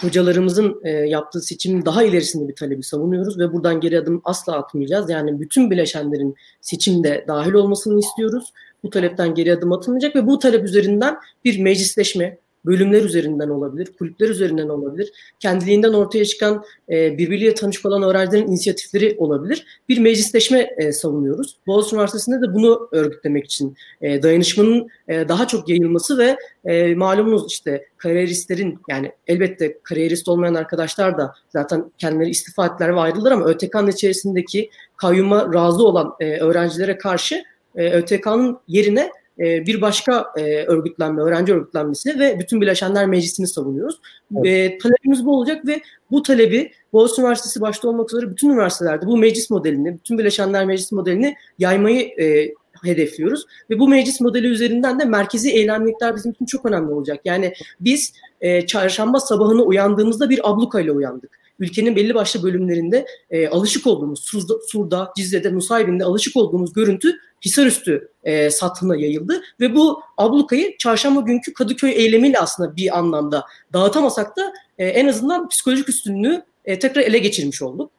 hocalarımızın 0.02 0.82
e, 0.84 0.89
yaptığı 0.89 1.41
seçimin 1.41 1.86
daha 1.86 2.04
ilerisinde 2.04 2.48
bir 2.48 2.56
talebi 2.56 2.84
savunuyoruz 2.84 3.39
ve 3.39 3.54
buradan 3.54 3.80
geri 3.80 4.00
adım 4.00 4.22
asla 4.24 4.58
atmayacağız. 4.58 5.10
Yani 5.10 5.39
bütün 5.39 5.72
bileşenlerin 5.72 6.36
seçimde 6.62 7.26
dahil 7.28 7.54
olmasını 7.54 8.00
istiyoruz. 8.00 8.54
Bu 8.84 8.89
talepten 8.89 9.36
geri 9.36 9.54
adım 9.54 9.72
atılmayacak 9.72 10.15
ve 10.15 10.28
bu 10.28 10.39
talep 10.39 10.63
üzerinden 10.63 11.17
bir 11.46 11.60
meclisleşme, 11.60 12.38
bölümler 12.65 13.04
üzerinden 13.04 13.50
olabilir, 13.50 13.93
kulüpler 14.00 14.30
üzerinden 14.30 14.69
olabilir, 14.69 15.12
kendiliğinden 15.39 15.93
ortaya 15.93 16.26
çıkan 16.26 16.63
e, 16.89 17.17
birbiriyle 17.17 17.54
tanışık 17.54 17.86
olan 17.86 18.04
öğrencilerin 18.04 18.47
inisiyatifleri 18.47 19.15
olabilir. 19.17 19.65
Bir 19.89 20.00
meclisleşme 20.00 20.69
e, 20.78 20.91
savunuyoruz. 20.91 21.58
Boğaziçi 21.67 21.95
Üniversitesi'nde 21.95 22.41
de 22.41 22.54
bunu 22.54 22.89
örgütlemek 22.91 23.45
için 23.45 23.76
e, 24.02 24.24
dayanışmanın 24.24 24.88
e, 25.08 25.30
daha 25.30 25.47
çok 25.47 25.69
yayılması 25.69 26.17
ve 26.17 26.38
e, 26.65 26.95
malumunuz 26.95 27.52
işte 27.52 27.86
kariyeristlerin 27.97 28.80
yani 28.89 29.12
elbette 29.28 29.78
kariyerist 29.84 30.28
olmayan 30.28 30.54
arkadaşlar 30.54 31.17
da 31.17 31.34
zaten 31.50 31.91
kendileri 31.97 32.30
istifa 32.30 32.65
ettiler 32.65 32.95
ve 32.95 33.00
ayrılır 33.00 33.32
ama 33.32 33.45
ÖTK'nın 33.45 33.91
içerisindeki 33.91 34.69
kayyuma 34.97 35.54
razı 35.54 35.88
olan 35.88 36.15
e, 36.19 36.38
öğrencilere 36.38 36.97
karşı 36.97 37.43
e, 37.76 37.91
ÖTK'nın 37.91 38.60
yerine 38.67 39.12
e, 39.41 39.65
bir 39.65 39.82
başka 39.82 40.25
e, 40.38 40.65
örgütlenme, 40.65 41.21
öğrenci 41.21 41.54
örgütlenmesi 41.54 42.19
ve 42.19 42.39
bütün 42.39 42.62
bileşenler 42.62 43.06
meclisini 43.06 43.47
savunuyoruz. 43.47 43.99
Evet. 44.36 44.45
E, 44.45 44.77
talebimiz 44.77 45.25
bu 45.25 45.38
olacak 45.38 45.67
ve 45.67 45.82
bu 46.12 46.23
talebi 46.23 46.71
Boğaziçi 46.93 47.21
Üniversitesi 47.21 47.62
başta 47.62 47.88
olmak 47.88 48.13
üzere 48.13 48.30
bütün 48.30 48.49
üniversitelerde 48.49 49.06
bu 49.06 49.17
meclis 49.17 49.49
modelini, 49.49 49.93
bütün 49.93 50.17
bileşenler 50.17 50.65
meclis 50.65 50.91
modelini 50.91 51.36
yaymayı 51.60 52.01
e, 52.01 52.54
hedefliyoruz. 52.84 53.45
Ve 53.69 53.80
bu 53.80 53.88
meclis 53.88 54.21
modeli 54.21 54.47
üzerinden 54.47 54.99
de 54.99 55.06
merkezi 55.06 55.51
eylemlilikler 55.51 56.15
bizim 56.15 56.32
için 56.32 56.45
çok 56.45 56.65
önemli 56.65 56.91
olacak. 56.91 57.19
Yani 57.25 57.54
biz 57.80 58.13
e, 58.41 58.65
çarşamba 58.65 59.19
sabahını 59.19 59.63
uyandığımızda 59.63 60.30
bir 60.30 60.49
abluka 60.49 60.80
ile 60.80 60.91
uyandık 60.91 61.41
ülkenin 61.62 61.95
belli 61.95 62.15
başlı 62.15 62.43
bölümlerinde 62.43 63.06
e, 63.30 63.47
alışık 63.47 63.88
olduğumuz 63.88 64.19
Surda, 64.19 64.54
Surda, 64.67 65.13
Cizre'de, 65.17 65.56
Nusaybin'de 65.56 66.04
alışık 66.04 66.38
olduğumuz 66.38 66.74
görüntü 66.74 67.17
Hisarüstü 67.45 68.12
e, 68.24 68.50
satına 68.50 68.95
yayıldı 68.95 69.41
ve 69.60 69.76
bu 69.76 70.02
ablukayı 70.17 70.78
çarşamba 70.78 71.21
günkü 71.21 71.54
Kadıköy 71.54 71.91
eylemiyle 71.91 72.39
aslında 72.39 72.76
bir 72.76 72.97
anlamda 72.97 73.45
dağıtamasak 73.74 74.38
da 74.38 74.54
e, 74.78 74.86
en 74.86 75.08
azından 75.08 75.50
psikolojik 75.50 75.89
üstünlüğü 75.89 76.43
e, 76.65 76.80
tekrar 76.80 77.02
ele 77.02 77.17
geçirmiş 77.17 77.62
olduk. 77.62 77.91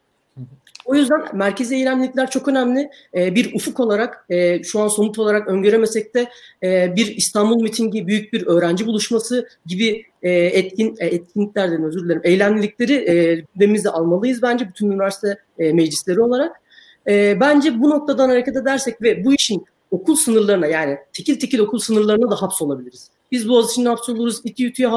O 0.85 0.95
yüzden 0.95 1.23
merkezi 1.33 1.75
eylemlilikler 1.75 2.31
çok 2.31 2.49
önemli. 2.49 2.91
E, 3.15 3.35
bir 3.35 3.55
ufuk 3.55 3.81
olarak 3.81 4.25
e, 4.29 4.63
şu 4.63 4.81
an 4.81 4.89
somut 4.89 5.19
olarak 5.19 5.49
öngöremesek 5.49 6.15
de 6.15 6.29
e, 6.63 6.97
bir 6.97 7.17
İstanbul 7.17 7.63
mitingi, 7.63 8.07
büyük 8.07 8.33
bir 8.33 8.47
öğrenci 8.47 8.87
buluşması 8.87 9.49
gibi 9.67 10.07
e, 10.23 10.31
etkin 10.31 10.97
e, 10.99 11.07
etkinliklerden 11.07 11.85
özür 11.85 12.05
dilerim. 12.05 12.21
Eylemlilikleri 12.25 12.95
e, 13.11 13.45
gündemimizde 13.55 13.91
almalıyız 13.91 14.43
bence 14.43 14.69
bütün 14.69 14.91
üniversite 14.91 15.39
e, 15.59 15.73
meclisleri 15.73 16.21
olarak. 16.21 16.61
E, 17.09 17.41
bence 17.41 17.81
bu 17.81 17.91
noktadan 17.91 18.29
hareket 18.29 18.57
edersek 18.57 19.03
ve 19.03 19.25
bu 19.25 19.35
işin 19.35 19.65
okul 19.91 20.17
sınırlarına 20.17 20.67
yani 20.67 20.99
tekil 21.13 21.41
tekil 21.41 21.59
okul 21.59 21.79
sınırlarına 21.79 22.31
da 22.31 22.43
hapsolabiliriz. 22.43 23.11
Biz 23.33 23.49
Boğaziçi'ne 23.49 23.89
hapsoluruz, 23.89 24.41
İTÜ 24.45 24.65
İTÜ'ye 24.65 24.89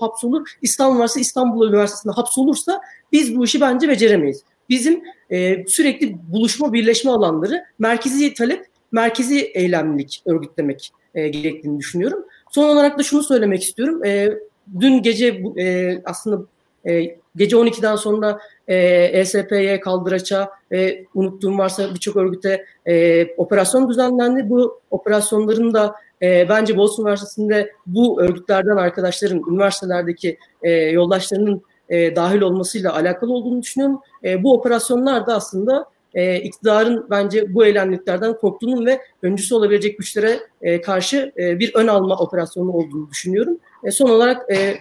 hapsolur, 0.00 0.48
İstanbul 0.62 0.94
Üniversitesi 0.94 1.20
İstanbul 1.20 1.68
Üniversitesi'nde 1.68 2.12
hapsolursa 2.12 2.80
biz 3.12 3.36
bu 3.36 3.44
işi 3.44 3.60
bence 3.60 3.88
beceremeyiz. 3.88 4.42
Bizim 4.68 5.02
e, 5.30 5.66
sürekli 5.66 6.16
buluşma, 6.32 6.72
birleşme 6.72 7.10
alanları 7.10 7.64
merkezi 7.78 8.34
talep, 8.34 8.66
merkezi 8.92 9.40
eylemlilik 9.40 10.22
örgütlemek 10.26 10.90
e, 11.14 11.28
gerektiğini 11.28 11.78
düşünüyorum. 11.78 12.24
Son 12.50 12.68
olarak 12.68 12.98
da 12.98 13.02
şunu 13.02 13.22
söylemek 13.22 13.62
istiyorum. 13.62 14.04
E, 14.04 14.32
dün 14.80 15.02
gece 15.02 15.42
e, 15.58 15.98
aslında 16.04 16.46
e, 16.86 17.16
gece 17.36 17.56
12'den 17.56 17.96
sonra 17.96 18.38
e, 18.68 18.76
ESP'ye, 19.04 19.80
Kaldıraç'a 19.80 20.50
ve 20.70 21.04
unuttuğum 21.14 21.58
varsa 21.58 21.94
birçok 21.94 22.16
örgüte 22.16 22.64
e, 22.86 23.26
operasyon 23.36 23.90
düzenlendi. 23.90 24.50
Bu 24.50 24.80
operasyonların 24.90 25.74
da 25.74 25.94
e, 26.22 26.48
bence 26.48 26.76
Boğaziçi 26.76 27.02
Üniversitesi'nde 27.02 27.72
bu 27.86 28.22
örgütlerden 28.22 28.76
arkadaşların, 28.76 29.42
üniversitelerdeki 29.50 30.38
e, 30.62 30.70
yoldaşlarının 30.70 31.62
e, 31.92 32.16
dahil 32.16 32.40
olmasıyla 32.40 32.94
alakalı 32.94 33.32
olduğunu 33.32 33.62
düşünüyorum. 33.62 34.00
E, 34.24 34.42
bu 34.42 34.54
operasyonlar 34.54 35.26
da 35.26 35.34
aslında 35.34 35.86
e, 36.14 36.36
iktidarın 36.36 37.06
bence 37.10 37.54
bu 37.54 37.64
eylemliklerden 37.64 38.36
korktuğunun 38.36 38.86
ve 38.86 39.00
öncüsü 39.22 39.54
olabilecek 39.54 39.98
güçlere 39.98 40.40
e, 40.62 40.80
karşı 40.80 41.32
e, 41.38 41.58
bir 41.58 41.74
ön 41.74 41.86
alma 41.86 42.16
operasyonu 42.16 42.72
olduğunu 42.72 43.10
düşünüyorum. 43.10 43.58
E, 43.84 43.90
son 43.90 44.10
olarak 44.10 44.52
e, 44.52 44.74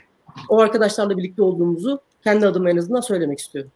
o 0.50 0.60
arkadaşlarla 0.60 1.18
birlikte 1.18 1.44
olduğumuzu 1.44 2.02
kendi 2.24 2.48
adıma 2.48 2.70
en 2.70 2.78
azından 2.78 3.02
söylemek 3.02 3.40
istiyorum. 3.40 3.72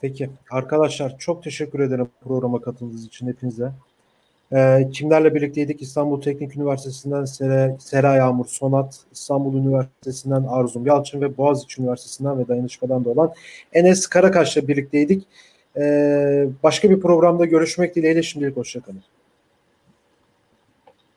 Peki 0.00 0.30
arkadaşlar 0.50 1.18
çok 1.18 1.42
teşekkür 1.42 1.80
ederim 1.80 2.08
programa 2.24 2.60
katıldığınız 2.60 3.06
için 3.06 3.26
hepinize. 3.26 3.72
Ee, 4.54 4.88
kimlerle 4.92 5.34
birlikteydik? 5.34 5.82
İstanbul 5.82 6.20
Teknik 6.20 6.56
Üniversitesi'nden 6.56 7.24
Sera, 7.24 7.76
Sera 7.78 8.14
Yağmur 8.14 8.46
Sonat, 8.46 9.00
İstanbul 9.12 9.54
Üniversitesi'nden 9.54 10.44
Arzum 10.48 10.86
Yalçın 10.86 11.20
ve 11.20 11.36
Boğaziçi 11.36 11.82
Üniversitesi'nden 11.82 12.38
ve 12.38 12.48
dayanışmadan 12.48 13.04
da 13.04 13.10
olan 13.10 13.32
Enes 13.72 14.06
Karakaş'la 14.06 14.68
birlikteydik. 14.68 15.26
Ee, 15.76 16.46
başka 16.62 16.90
bir 16.90 17.00
programda 17.00 17.44
görüşmek 17.44 17.96
dileğiyle 17.96 18.22
şimdilik 18.22 18.56
hoşçakalın. 18.56 19.02